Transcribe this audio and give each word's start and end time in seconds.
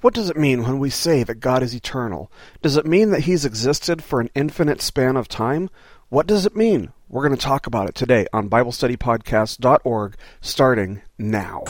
What 0.00 0.14
does 0.14 0.30
it 0.30 0.36
mean 0.36 0.62
when 0.62 0.78
we 0.78 0.90
say 0.90 1.24
that 1.24 1.40
God 1.40 1.60
is 1.60 1.74
eternal? 1.74 2.30
Does 2.62 2.76
it 2.76 2.86
mean 2.86 3.10
that 3.10 3.22
He's 3.22 3.44
existed 3.44 4.02
for 4.02 4.20
an 4.20 4.30
infinite 4.32 4.80
span 4.80 5.16
of 5.16 5.26
time? 5.26 5.70
What 6.08 6.28
does 6.28 6.46
it 6.46 6.54
mean? 6.54 6.92
We're 7.08 7.26
going 7.26 7.36
to 7.36 7.44
talk 7.44 7.66
about 7.66 7.88
it 7.88 7.96
today 7.96 8.26
on 8.32 8.48
BibleStudyPodcast.org, 8.48 10.16
starting 10.40 11.02
now. 11.18 11.64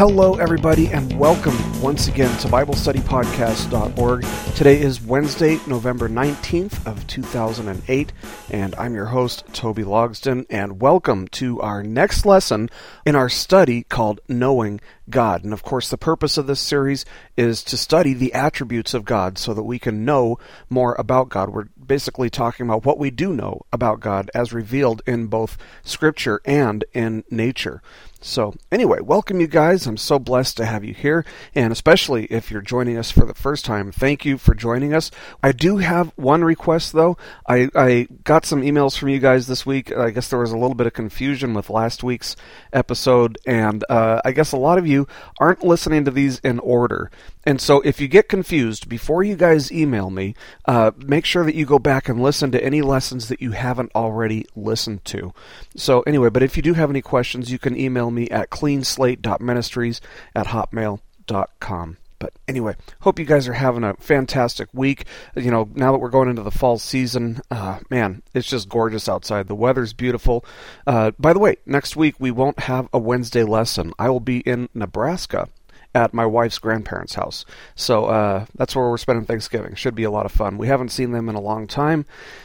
Hello, 0.00 0.36
everybody, 0.36 0.86
and 0.86 1.12
welcome 1.18 1.82
once 1.82 2.08
again 2.08 2.34
to 2.38 2.48
BibleStudyPodcast.org. 2.48 4.24
Today 4.56 4.80
is 4.80 4.98
Wednesday, 5.02 5.60
November 5.66 6.08
19th 6.08 6.86
of 6.86 7.06
2008, 7.06 8.10
and 8.48 8.74
I'm 8.76 8.94
your 8.94 9.04
host, 9.04 9.44
Toby 9.52 9.82
Logsden, 9.82 10.46
and 10.48 10.80
welcome 10.80 11.28
to 11.28 11.60
our 11.60 11.82
next 11.82 12.24
lesson 12.24 12.70
in 13.04 13.14
our 13.14 13.28
study 13.28 13.82
called 13.82 14.20
Knowing 14.26 14.80
God. 15.10 15.44
And 15.44 15.52
of 15.52 15.62
course, 15.62 15.90
the 15.90 15.98
purpose 15.98 16.38
of 16.38 16.46
this 16.46 16.60
series 16.60 17.04
is 17.36 17.62
to 17.64 17.76
study 17.76 18.14
the 18.14 18.32
attributes 18.32 18.94
of 18.94 19.04
God 19.04 19.36
so 19.36 19.52
that 19.52 19.64
we 19.64 19.78
can 19.78 20.06
know 20.06 20.38
more 20.70 20.94
about 20.94 21.28
God. 21.28 21.50
We're 21.50 21.68
basically 21.84 22.30
talking 22.30 22.64
about 22.64 22.86
what 22.86 22.98
we 22.98 23.10
do 23.10 23.34
know 23.34 23.66
about 23.70 24.00
God 24.00 24.30
as 24.34 24.54
revealed 24.54 25.02
in 25.06 25.26
both 25.26 25.58
Scripture 25.82 26.40
and 26.46 26.84
in 26.94 27.22
nature. 27.30 27.82
So, 28.22 28.52
anyway, 28.70 29.00
welcome 29.00 29.40
you 29.40 29.46
guys. 29.46 29.86
I'm 29.86 29.96
so 29.96 30.18
blessed 30.18 30.58
to 30.58 30.66
have 30.66 30.84
you 30.84 30.92
here, 30.92 31.24
and 31.54 31.72
especially 31.72 32.26
if 32.26 32.50
you're 32.50 32.60
joining 32.60 32.98
us 32.98 33.10
for 33.10 33.24
the 33.24 33.32
first 33.32 33.64
time, 33.64 33.90
thank 33.90 34.26
you 34.26 34.36
for 34.36 34.54
joining 34.54 34.92
us. 34.92 35.10
I 35.42 35.52
do 35.52 35.78
have 35.78 36.12
one 36.16 36.44
request, 36.44 36.92
though. 36.92 37.16
I, 37.48 37.70
I 37.74 38.08
got 38.24 38.44
some 38.44 38.60
emails 38.60 38.98
from 38.98 39.08
you 39.08 39.20
guys 39.20 39.46
this 39.46 39.64
week. 39.64 39.90
I 39.96 40.10
guess 40.10 40.28
there 40.28 40.38
was 40.38 40.52
a 40.52 40.58
little 40.58 40.74
bit 40.74 40.86
of 40.86 40.92
confusion 40.92 41.54
with 41.54 41.70
last 41.70 42.02
week's 42.02 42.36
episode, 42.74 43.38
and 43.46 43.86
uh, 43.88 44.20
I 44.22 44.32
guess 44.32 44.52
a 44.52 44.58
lot 44.58 44.76
of 44.76 44.86
you 44.86 45.08
aren't 45.40 45.64
listening 45.64 46.04
to 46.04 46.10
these 46.10 46.40
in 46.40 46.58
order. 46.58 47.10
And 47.44 47.58
so, 47.58 47.80
if 47.80 48.02
you 48.02 48.08
get 48.08 48.28
confused, 48.28 48.86
before 48.86 49.22
you 49.22 49.34
guys 49.34 49.72
email 49.72 50.10
me, 50.10 50.34
uh, 50.66 50.90
make 50.98 51.24
sure 51.24 51.44
that 51.46 51.54
you 51.54 51.64
go 51.64 51.78
back 51.78 52.06
and 52.06 52.22
listen 52.22 52.50
to 52.52 52.62
any 52.62 52.82
lessons 52.82 53.28
that 53.28 53.40
you 53.40 53.52
haven't 53.52 53.92
already 53.94 54.44
listened 54.54 55.06
to. 55.06 55.32
So, 55.74 56.02
anyway, 56.02 56.28
but 56.28 56.42
if 56.42 56.58
you 56.58 56.62
do 56.62 56.74
have 56.74 56.90
any 56.90 57.00
questions, 57.00 57.50
you 57.50 57.58
can 57.58 57.78
email 57.78 58.09
me 58.10 58.28
at 58.28 58.50
cleanslate.ministries 58.50 60.00
at 60.34 60.48
hotmail.com. 60.48 61.96
But 62.20 62.34
anyway, 62.46 62.76
hope 63.00 63.18
you 63.18 63.24
guys 63.24 63.48
are 63.48 63.54
having 63.54 63.82
a 63.82 63.94
fantastic 63.94 64.68
week. 64.74 65.06
You 65.34 65.50
know, 65.50 65.70
now 65.74 65.92
that 65.92 65.98
we're 65.98 66.10
going 66.10 66.28
into 66.28 66.42
the 66.42 66.50
fall 66.50 66.78
season, 66.78 67.40
uh, 67.50 67.80
man, 67.88 68.22
it's 68.34 68.46
just 68.46 68.68
gorgeous 68.68 69.08
outside. 69.08 69.48
The 69.48 69.54
weather's 69.54 69.94
beautiful. 69.94 70.44
Uh, 70.86 71.12
by 71.18 71.32
the 71.32 71.38
way, 71.38 71.56
next 71.64 71.96
week 71.96 72.16
we 72.18 72.30
won't 72.30 72.60
have 72.60 72.88
a 72.92 72.98
Wednesday 72.98 73.42
lesson. 73.42 73.94
I 73.98 74.10
will 74.10 74.20
be 74.20 74.40
in 74.40 74.68
Nebraska 74.74 75.48
at 75.94 76.14
my 76.14 76.26
wife's 76.26 76.58
grandparents' 76.58 77.14
house. 77.14 77.44
So 77.74 78.04
uh, 78.04 78.44
that's 78.54 78.76
where 78.76 78.90
we're 78.90 78.98
spending 78.98 79.24
Thanksgiving. 79.24 79.74
Should 79.74 79.94
be 79.94 80.04
a 80.04 80.10
lot 80.10 80.26
of 80.26 80.32
fun. 80.32 80.58
We 80.58 80.68
haven't 80.68 80.90
seen 80.90 81.12
them 81.12 81.28
in 81.30 81.34
a 81.34 81.40
long 81.40 81.66
time, 81.66 82.04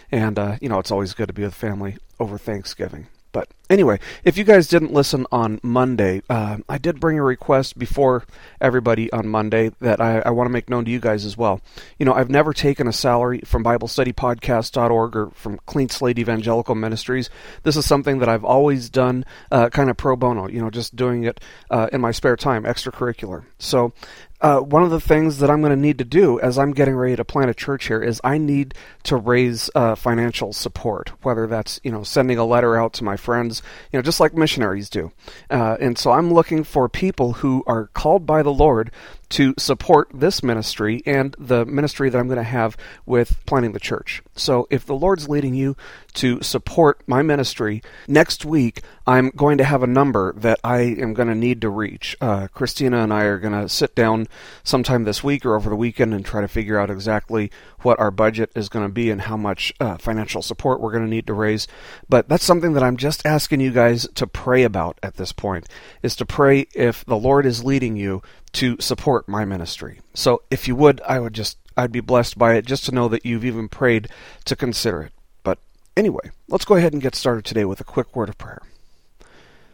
and 0.10 0.40
uh, 0.40 0.56
you 0.62 0.70
know 0.70 0.80
it's 0.80 0.92
always 0.92 1.14
good 1.14 1.28
to 1.28 1.34
be 1.34 1.44
with 1.44 1.54
family 1.54 1.98
over 2.20 2.38
Thanksgiving. 2.38 3.08
But 3.32 3.50
anyway, 3.70 4.00
if 4.24 4.38
you 4.38 4.44
guys 4.44 4.68
didn't 4.68 4.94
listen 4.94 5.26
on 5.32 5.60
Monday, 5.64 6.22
uh, 6.30 6.58
I 6.70 6.78
did 6.78 7.00
bring 7.00 7.20
a 7.20 7.24
request 7.24 7.78
before 7.78 8.26
everybody 8.62 9.12
on 9.12 9.28
Monday 9.28 9.72
that 9.82 10.00
I, 10.02 10.20
I 10.20 10.30
want 10.32 10.48
to 10.48 10.52
make 10.52 10.70
known 10.70 10.86
to 10.86 10.92
you 10.92 11.00
guys 11.00 11.26
as 11.26 11.38
well. 11.38 11.62
You 12.00 12.06
know, 12.06 12.14
I've 12.14 12.30
never 12.30 12.54
taken 12.54 12.88
a 12.88 12.94
salary 12.94 13.42
from 13.46 13.64
BibleStudyPodcast.org 13.64 15.16
or 15.16 15.30
from 15.32 15.60
Clean 15.66 15.90
Slate 15.90 16.20
Evangelical 16.20 16.76
Ministries. 16.76 17.30
This 17.64 17.78
is 17.78 17.86
something 17.86 18.20
that 18.20 18.30
I've 18.30 18.46
always 18.46 18.90
done 18.90 19.26
uh, 19.52 19.70
kind 19.70 19.90
of 19.90 19.98
pro 19.98 20.16
bono, 20.16 20.48
you 20.48 20.62
know, 20.62 20.70
just 20.70 20.96
doing 20.96 21.24
it 21.24 21.40
uh, 21.70 21.88
in 21.92 22.02
my 22.02 22.12
spare 22.12 22.36
time, 22.36 22.64
extracurricular. 22.64 23.46
So 23.58 23.94
uh, 24.42 24.60
one 24.60 24.84
of 24.84 24.92
the 24.92 25.00
things 25.00 25.40
that 25.40 25.50
I'm 25.50 25.62
going 25.62 25.72
to 25.72 25.76
need 25.76 25.98
to 25.98 26.04
do 26.04 26.40
as 26.40 26.60
I'm 26.60 26.72
getting 26.72 26.96
ready 26.96 27.16
to 27.16 27.24
plant 27.24 27.50
a 27.50 27.54
church 27.54 27.88
here 27.88 28.02
is 28.04 28.20
I 28.24 28.38
need 28.38 28.74
to 29.04 29.16
raise 29.16 29.70
uh, 29.74 29.96
financial 29.96 30.52
support, 30.52 31.14
whether 31.24 31.48
that's 31.48 31.80
you 31.84 31.92
know 31.92 32.04
sending 32.04 32.38
a 32.38 32.46
letter 32.46 32.78
out 32.78 32.94
to 32.94 33.04
my 33.04 33.16
friends, 33.16 33.55
you 33.92 33.98
know, 33.98 34.02
just 34.02 34.20
like 34.20 34.34
missionaries 34.34 34.90
do. 34.90 35.12
Uh, 35.50 35.78
and 35.80 35.98
so 35.98 36.12
I'm 36.12 36.34
looking 36.34 36.64
for 36.64 36.90
people 36.90 37.34
who 37.34 37.64
are 37.68 37.88
called 37.88 38.26
by 38.26 38.44
the 38.44 38.54
Lord 38.54 38.92
to 39.30 39.54
support 39.58 40.10
this 40.14 40.44
ministry 40.44 41.02
and 41.06 41.36
the 41.40 41.66
ministry 41.66 42.10
that 42.10 42.18
I'm 42.18 42.28
going 42.28 42.38
to 42.38 42.44
have 42.44 42.78
with 43.06 43.44
planting 43.46 43.72
the 43.72 43.80
church. 43.80 44.22
So 44.36 44.68
if 44.70 44.86
the 44.86 44.96
Lord's 44.96 45.28
leading 45.28 45.56
you 45.56 45.76
to 46.16 46.42
support 46.42 47.02
my 47.08 47.22
ministry, 47.22 47.82
next 48.08 48.46
week 48.46 48.82
I'm 49.08 49.30
going 49.30 49.60
to 49.60 49.64
have 49.64 49.84
a 49.84 49.88
number 49.88 50.34
that 50.38 50.60
I 50.64 50.80
am 50.80 51.14
going 51.14 51.28
to 51.28 51.36
need 51.36 51.62
to 51.62 51.70
reach. 51.70 52.18
Uh, 52.20 52.48
Christina 52.48 53.04
and 53.04 53.14
I 53.14 53.24
are 53.26 53.38
going 53.38 53.54
to 53.54 53.70
sit 53.70 53.94
down 53.94 54.28
sometime 54.64 55.04
this 55.04 55.24
week 55.24 55.46
or 55.46 55.56
over 55.56 55.70
the 55.70 55.76
weekend 55.76 56.14
and 56.14 56.26
try 56.26 56.42
to 56.42 56.48
figure 56.48 56.80
out 56.80 56.90
exactly 56.90 57.52
what 57.82 58.00
our 58.00 58.10
budget 58.10 58.52
is 58.56 58.68
going 58.68 58.86
to 58.86 58.92
be 58.92 59.12
and 59.12 59.22
how 59.22 59.38
much 59.38 59.72
uh, 59.80 59.98
financial 59.98 60.42
support 60.42 60.82
we're 60.82 60.92
going 60.92 61.04
to 61.04 61.10
need 61.10 61.28
to 61.28 61.34
raise. 61.34 61.68
But 62.10 62.28
that's 62.28 62.44
something 62.44 62.74
that 62.74 62.82
I'm 62.82 62.98
just 62.98 63.24
asking 63.28 63.62
you 63.62 63.72
guys 63.72 64.08
to 64.16 64.26
pray 64.26 64.64
about 64.64 64.98
at 65.04 65.18
this 65.18 65.32
point, 65.32 65.70
is 66.02 66.16
to 66.16 66.26
pray 66.26 66.68
if 66.74 67.06
the 67.06 67.18
Lord 67.18 67.46
is 67.46 67.64
leading 67.64 67.96
you 67.96 68.24
to 68.54 68.76
support 68.80 69.30
my 69.30 69.46
ministry. 69.46 70.00
So 70.16 70.42
if 70.50 70.68
you 70.68 70.76
would, 70.78 71.00
I 71.02 71.20
would 71.20 71.34
just 71.34 71.60
I'd 71.78 71.92
be 71.92 72.00
blessed 72.00 72.40
by 72.40 72.56
it 72.56 72.66
just 72.66 72.86
to 72.86 72.92
know 72.92 73.08
that 73.10 73.26
you've 73.26 73.46
even 73.46 73.70
prayed 73.70 74.08
to 74.46 74.56
consider 74.56 75.04
it. 75.04 75.12
But 75.44 75.60
anyway, 75.96 76.32
let's 76.48 76.66
go 76.66 76.76
ahead 76.76 76.94
and 76.94 77.02
get 77.02 77.16
started 77.16 77.46
today 77.46 77.66
with 77.66 77.80
a 77.82 77.84
quick 77.84 78.16
word 78.16 78.30
of 78.30 78.38
prayer. 78.38 78.62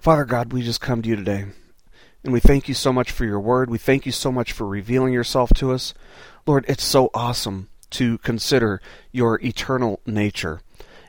Father 0.01 0.25
God, 0.25 0.51
we 0.51 0.63
just 0.63 0.81
come 0.81 1.03
to 1.03 1.09
you 1.09 1.15
today. 1.15 1.45
And 2.23 2.33
we 2.33 2.39
thank 2.39 2.67
you 2.67 2.73
so 2.73 2.91
much 2.91 3.11
for 3.11 3.23
your 3.23 3.39
word. 3.39 3.69
We 3.69 3.77
thank 3.77 4.07
you 4.07 4.11
so 4.11 4.31
much 4.31 4.51
for 4.51 4.65
revealing 4.65 5.13
yourself 5.13 5.51
to 5.57 5.71
us. 5.71 5.93
Lord, 6.47 6.65
it's 6.67 6.83
so 6.83 7.11
awesome 7.13 7.69
to 7.91 8.17
consider 8.17 8.81
your 9.11 9.39
eternal 9.43 10.01
nature. 10.07 10.61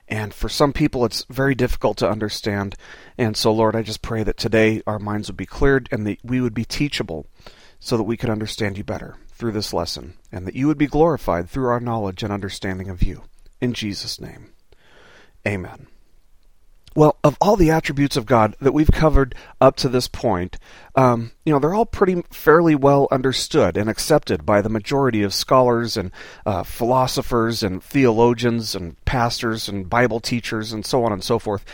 And 0.09 0.35
for 0.35 0.51
some 0.51 0.75
people, 0.75 1.07
it's 1.07 1.25
very 1.31 1.55
difficult 1.55 1.97
to 1.99 2.11
understand. 2.11 2.77
And 3.17 3.35
so, 3.35 3.51
Lord, 3.51 3.75
I 3.75 3.81
just 3.81 4.03
pray 4.03 4.25
that 4.25 4.37
today 4.37 4.83
our 4.87 4.99
minds 4.99 5.31
would 5.31 5.39
be 5.39 5.47
cleared 5.47 5.89
and 5.91 6.07
that 6.07 6.19
we 6.23 6.43
would 6.43 6.55
be 6.55 6.67
teachable 6.67 7.27
so 7.81 7.97
that 7.97 8.03
we 8.03 8.19
could 8.19 8.29
understand 8.29 8.77
you 8.77 8.85
better 8.85 9.17
through 9.31 9.53
this 9.53 9.73
lesson, 9.73 10.15
and 10.31 10.47
that 10.47 10.55
you 10.55 10.67
would 10.67 10.79
be 10.79 10.87
glorified 10.87 11.49
through 11.49 11.69
our 11.69 11.81
knowledge 11.81 12.23
and 12.23 12.33
understanding 12.33 12.91
of 12.91 13.03
you. 13.03 13.23
In 13.59 13.73
Jesus' 13.73 14.21
name. 14.21 14.53
Amen. 15.47 15.87
Well, 16.95 17.17
of 17.25 17.37
all 17.41 17.57
the 17.57 17.71
attributes 17.71 18.17
of 18.17 18.27
God 18.27 18.55
that 18.61 18.73
we've 18.73 18.91
covered 18.91 19.35
up 19.61 19.77
to 19.77 19.89
this 19.89 20.09
point, 20.09 20.59
um, 20.95 21.33
you 21.45 21.53
know, 21.53 21.59
they're 21.59 21.75
all 21.75 21.87
pretty 21.87 22.23
fairly 22.31 22.75
well 22.75 23.09
understood 23.11 23.77
and 23.77 23.89
accepted 23.89 24.45
by 24.45 24.61
the 24.61 24.69
majority 24.69 25.23
of 25.23 25.33
scholars 25.33 25.97
and 25.97 26.13
uh, 26.45 26.63
philosophers 26.63 27.63
and 27.63 27.83
theologians 27.83 28.75
and 28.75 29.03
pastors 29.05 29.69
and 29.69 29.89
Bible 29.89 30.21
teachers 30.21 30.73
and 30.73 30.85
so 30.85 31.05
on 31.05 31.13
and 31.13 31.25
so 31.25 31.39
forth. 31.39 31.65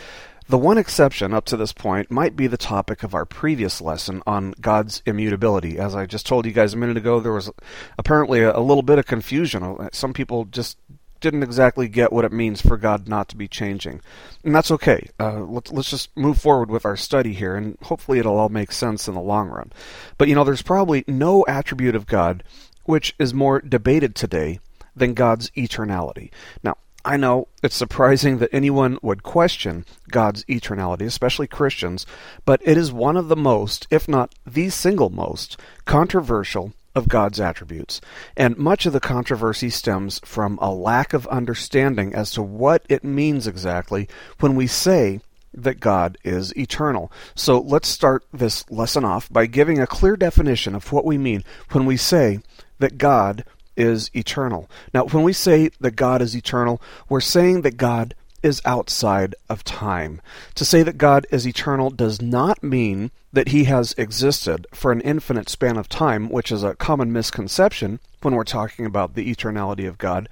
The 0.47 0.57
one 0.57 0.79
exception 0.79 1.31
up 1.31 1.45
to 1.45 1.57
this 1.57 1.73
point 1.73 2.09
might 2.09 2.35
be 2.35 2.47
the 2.47 2.57
topic 2.57 3.03
of 3.03 3.13
our 3.13 3.25
previous 3.25 3.81
lesson 3.81 4.23
on 4.25 4.55
God's 4.59 5.03
immutability. 5.05 5.77
As 5.77 5.93
I 5.93 6.07
just 6.07 6.25
told 6.25 6.47
you 6.47 6.51
guys 6.51 6.73
a 6.73 6.77
minute 6.77 6.97
ago, 6.97 7.19
there 7.19 7.33
was 7.33 7.51
apparently 7.99 8.39
a, 8.39 8.57
a 8.57 8.59
little 8.59 8.81
bit 8.81 8.97
of 8.97 9.05
confusion. 9.05 9.89
Some 9.91 10.11
people 10.11 10.45
just 10.45 10.79
didn't 11.19 11.43
exactly 11.43 11.87
get 11.87 12.11
what 12.13 12.25
it 12.25 12.31
means 12.31 12.61
for 12.61 12.77
God 12.77 13.07
not 13.07 13.27
to 13.29 13.37
be 13.37 13.47
changing. 13.47 14.01
And 14.43 14.55
that's 14.55 14.71
okay. 14.71 15.09
Uh, 15.19 15.41
let's, 15.41 15.71
let's 15.71 15.89
just 15.89 16.15
move 16.17 16.39
forward 16.39 16.69
with 16.69 16.85
our 16.85 16.97
study 16.97 17.33
here, 17.33 17.55
and 17.55 17.77
hopefully 17.83 18.19
it'll 18.19 18.37
all 18.37 18.49
make 18.49 18.71
sense 18.71 19.07
in 19.07 19.13
the 19.13 19.21
long 19.21 19.49
run. 19.49 19.71
But 20.17 20.27
you 20.27 20.35
know, 20.35 20.43
there's 20.43 20.61
probably 20.61 21.03
no 21.07 21.45
attribute 21.47 21.95
of 21.95 22.07
God 22.07 22.43
which 22.85 23.13
is 23.19 23.33
more 23.33 23.61
debated 23.61 24.15
today 24.15 24.59
than 24.95 25.13
God's 25.13 25.51
eternality. 25.51 26.31
Now, 26.63 26.77
I 27.05 27.17
know 27.17 27.47
it's 27.63 27.75
surprising 27.75 28.39
that 28.39 28.49
anyone 28.51 28.97
would 29.01 29.23
question 29.23 29.85
God's 30.11 30.43
eternality, 30.45 31.03
especially 31.03 31.47
Christians, 31.47 32.05
but 32.45 32.61
it 32.63 32.77
is 32.77 32.91
one 32.91 33.15
of 33.15 33.29
the 33.29 33.35
most, 33.35 33.87
if 33.89 34.07
not 34.07 34.35
the 34.45 34.69
single 34.69 35.09
most, 35.09 35.55
controversial 35.85 36.73
of 36.95 37.07
God's 37.07 37.39
attributes. 37.39 38.01
And 38.35 38.57
much 38.57 38.85
of 38.85 38.93
the 38.93 38.99
controversy 38.99 39.69
stems 39.69 40.19
from 40.25 40.57
a 40.61 40.71
lack 40.71 41.13
of 41.13 41.27
understanding 41.27 42.13
as 42.13 42.31
to 42.31 42.41
what 42.41 42.83
it 42.89 43.03
means 43.03 43.47
exactly 43.47 44.07
when 44.39 44.55
we 44.55 44.67
say 44.67 45.21
that 45.53 45.79
God 45.79 46.17
is 46.23 46.55
eternal. 46.55 47.11
So 47.35 47.59
let's 47.59 47.87
start 47.87 48.23
this 48.31 48.69
lesson 48.69 49.03
off 49.03 49.31
by 49.31 49.45
giving 49.45 49.79
a 49.79 49.87
clear 49.87 50.15
definition 50.15 50.75
of 50.75 50.91
what 50.91 51.05
we 51.05 51.17
mean 51.17 51.43
when 51.71 51.85
we 51.85 51.97
say 51.97 52.39
that 52.79 52.97
God 52.97 53.43
is 53.75 54.11
eternal. 54.15 54.69
Now, 54.93 55.05
when 55.05 55.23
we 55.23 55.33
say 55.33 55.69
that 55.79 55.95
God 55.95 56.21
is 56.21 56.35
eternal, 56.35 56.81
we're 57.07 57.21
saying 57.21 57.61
that 57.61 57.77
God 57.77 58.13
is 58.43 58.61
outside 58.65 59.35
of 59.49 59.63
time. 59.63 60.21
To 60.55 60.65
say 60.65 60.83
that 60.83 60.97
God 60.97 61.25
is 61.31 61.47
eternal 61.47 61.89
does 61.89 62.21
not 62.21 62.63
mean 62.63 63.11
that 63.31 63.49
he 63.49 63.65
has 63.65 63.93
existed 63.97 64.65
for 64.73 64.91
an 64.91 65.01
infinite 65.01 65.49
span 65.49 65.77
of 65.77 65.87
time, 65.87 66.29
which 66.29 66.51
is 66.51 66.63
a 66.63 66.75
common 66.75 67.13
misconception 67.13 67.99
when 68.21 68.35
we're 68.35 68.43
talking 68.43 68.85
about 68.85 69.13
the 69.13 69.33
eternality 69.33 69.87
of 69.87 69.97
God. 69.97 70.27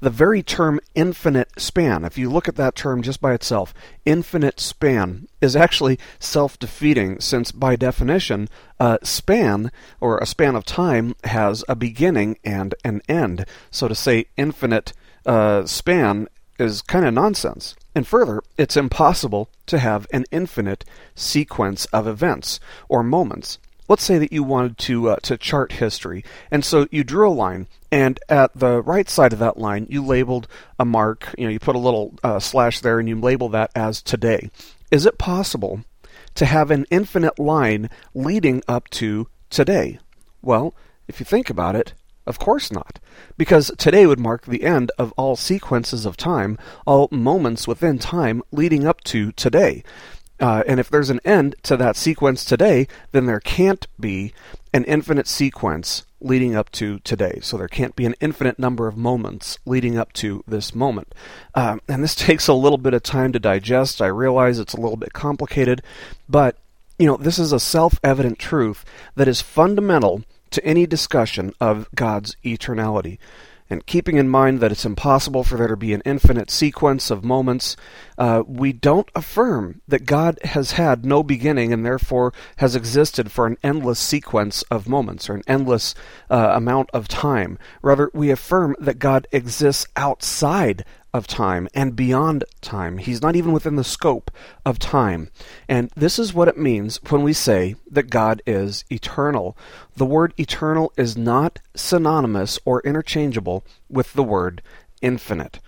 The 0.00 0.10
very 0.10 0.42
term 0.42 0.80
infinite 0.94 1.48
span, 1.60 2.04
if 2.04 2.18
you 2.18 2.30
look 2.30 2.48
at 2.48 2.56
that 2.56 2.74
term 2.74 3.02
just 3.02 3.20
by 3.20 3.32
itself, 3.32 3.72
infinite 4.04 4.60
span 4.60 5.28
is 5.40 5.56
actually 5.56 5.98
self 6.18 6.58
defeating, 6.58 7.20
since 7.20 7.52
by 7.52 7.76
definition, 7.76 8.48
a 8.78 8.98
span, 9.02 9.72
or 10.00 10.18
a 10.18 10.26
span 10.26 10.54
of 10.54 10.64
time, 10.64 11.14
has 11.24 11.64
a 11.68 11.74
beginning 11.74 12.38
and 12.44 12.74
an 12.84 13.00
end. 13.08 13.46
So 13.70 13.88
to 13.88 13.94
say 13.94 14.26
infinite 14.36 14.92
uh, 15.24 15.66
span 15.66 16.28
is 16.58 16.82
kind 16.82 17.04
of 17.04 17.14
nonsense. 17.14 17.74
And 17.94 18.06
further, 18.06 18.42
it's 18.56 18.76
impossible 18.76 19.48
to 19.66 19.78
have 19.78 20.06
an 20.12 20.24
infinite 20.30 20.84
sequence 21.14 21.84
of 21.86 22.06
events 22.06 22.58
or 22.88 23.02
moments. 23.02 23.58
Let's 23.88 24.04
say 24.04 24.18
that 24.18 24.32
you 24.32 24.42
wanted 24.42 24.78
to 24.78 25.10
uh, 25.10 25.16
to 25.24 25.36
chart 25.36 25.72
history, 25.72 26.24
and 26.50 26.64
so 26.64 26.86
you 26.90 27.04
drew 27.04 27.28
a 27.28 27.30
line, 27.30 27.66
and 27.90 28.18
at 28.28 28.50
the 28.54 28.80
right 28.80 29.08
side 29.10 29.32
of 29.32 29.38
that 29.40 29.58
line, 29.58 29.86
you 29.90 30.02
labeled 30.02 30.48
a 30.78 30.84
mark. 30.84 31.34
You 31.36 31.44
know, 31.44 31.50
you 31.50 31.58
put 31.58 31.76
a 31.76 31.80
little 31.80 32.14
uh, 32.22 32.38
slash 32.38 32.80
there, 32.80 32.98
and 32.98 33.08
you 33.08 33.20
label 33.20 33.50
that 33.50 33.70
as 33.74 34.00
today. 34.00 34.50
Is 34.90 35.04
it 35.04 35.18
possible 35.18 35.84
to 36.36 36.46
have 36.46 36.70
an 36.70 36.86
infinite 36.90 37.38
line 37.38 37.90
leading 38.14 38.62
up 38.66 38.88
to 38.90 39.28
today? 39.50 39.98
Well, 40.40 40.74
if 41.08 41.20
you 41.20 41.26
think 41.26 41.50
about 41.50 41.76
it, 41.76 41.92
of 42.26 42.38
course 42.38 42.70
not, 42.70 42.98
because 43.36 43.72
today 43.78 44.06
would 44.06 44.20
mark 44.20 44.46
the 44.46 44.62
end 44.62 44.90
of 44.98 45.12
all 45.12 45.36
sequences 45.36 46.06
of 46.06 46.16
time, 46.16 46.58
all 46.86 47.08
moments 47.10 47.66
within 47.66 47.98
time 47.98 48.42
leading 48.52 48.86
up 48.86 49.02
to 49.04 49.32
today. 49.32 49.82
Uh, 50.40 50.64
and 50.66 50.80
if 50.80 50.90
there's 50.90 51.10
an 51.10 51.20
end 51.24 51.54
to 51.62 51.76
that 51.76 51.96
sequence 51.96 52.44
today, 52.44 52.88
then 53.12 53.26
there 53.26 53.40
can't 53.40 53.86
be 54.00 54.32
an 54.72 54.84
infinite 54.84 55.28
sequence 55.28 56.04
leading 56.20 56.56
up 56.56 56.70
to 56.72 56.98
today. 57.00 57.38
So 57.42 57.56
there 57.56 57.68
can't 57.68 57.94
be 57.94 58.06
an 58.06 58.14
infinite 58.20 58.58
number 58.58 58.88
of 58.88 58.96
moments 58.96 59.58
leading 59.66 59.98
up 59.98 60.12
to 60.14 60.42
this 60.46 60.74
moment. 60.74 61.14
Um, 61.54 61.80
and 61.88 62.02
this 62.02 62.14
takes 62.16 62.48
a 62.48 62.54
little 62.54 62.78
bit 62.78 62.94
of 62.94 63.02
time 63.02 63.32
to 63.32 63.38
digest. 63.38 64.00
I 64.02 64.06
realize 64.06 64.58
it's 64.58 64.74
a 64.74 64.80
little 64.80 64.96
bit 64.96 65.12
complicated, 65.12 65.82
but 66.28 66.56
you 66.98 67.06
know, 67.06 67.16
this 67.16 67.38
is 67.38 67.52
a 67.52 67.60
self 67.60 67.98
evident 68.04 68.38
truth 68.38 68.84
that 69.16 69.28
is 69.28 69.40
fundamental 69.40 70.22
to 70.52 70.64
any 70.64 70.86
discussion 70.86 71.52
of 71.60 71.88
God's 71.94 72.36
eternality. 72.44 73.18
And 73.72 73.86
keeping 73.86 74.18
in 74.18 74.28
mind 74.28 74.60
that 74.60 74.70
it's 74.70 74.84
impossible 74.84 75.44
for 75.44 75.56
there 75.56 75.68
to 75.68 75.78
be 75.78 75.94
an 75.94 76.02
infinite 76.04 76.50
sequence 76.50 77.10
of 77.10 77.24
moments, 77.24 77.74
uh, 78.18 78.42
we 78.46 78.70
don't 78.70 79.08
affirm 79.14 79.80
that 79.88 80.04
God 80.04 80.38
has 80.44 80.72
had 80.72 81.06
no 81.06 81.22
beginning 81.22 81.72
and 81.72 81.82
therefore 81.82 82.34
has 82.56 82.76
existed 82.76 83.32
for 83.32 83.46
an 83.46 83.56
endless 83.62 83.98
sequence 83.98 84.60
of 84.64 84.90
moments 84.90 85.30
or 85.30 85.36
an 85.36 85.42
endless 85.46 85.94
uh, 86.28 86.52
amount 86.52 86.90
of 86.92 87.08
time. 87.08 87.58
Rather, 87.80 88.10
we 88.12 88.30
affirm 88.30 88.76
that 88.78 88.98
God 88.98 89.26
exists 89.32 89.86
outside 89.96 90.84
of 91.14 91.26
time 91.26 91.68
and 91.74 91.94
beyond 91.94 92.44
time. 92.60 92.98
He's 92.98 93.22
not 93.22 93.36
even 93.36 93.52
within 93.52 93.76
the 93.76 93.84
scope 93.84 94.30
of 94.64 94.78
time. 94.78 95.30
And 95.68 95.90
this 95.94 96.18
is 96.18 96.32
what 96.32 96.48
it 96.48 96.56
means 96.56 97.00
when 97.08 97.22
we 97.22 97.32
say 97.32 97.76
that 97.90 98.10
God 98.10 98.42
is 98.46 98.84
eternal. 98.90 99.56
The 99.96 100.06
word 100.06 100.32
eternal 100.38 100.92
is 100.96 101.16
not 101.16 101.58
synonymous 101.74 102.58
or 102.64 102.80
interchangeable 102.82 103.64
with 103.88 104.14
the 104.14 104.22
word 104.22 104.62
infinite. 105.02 105.60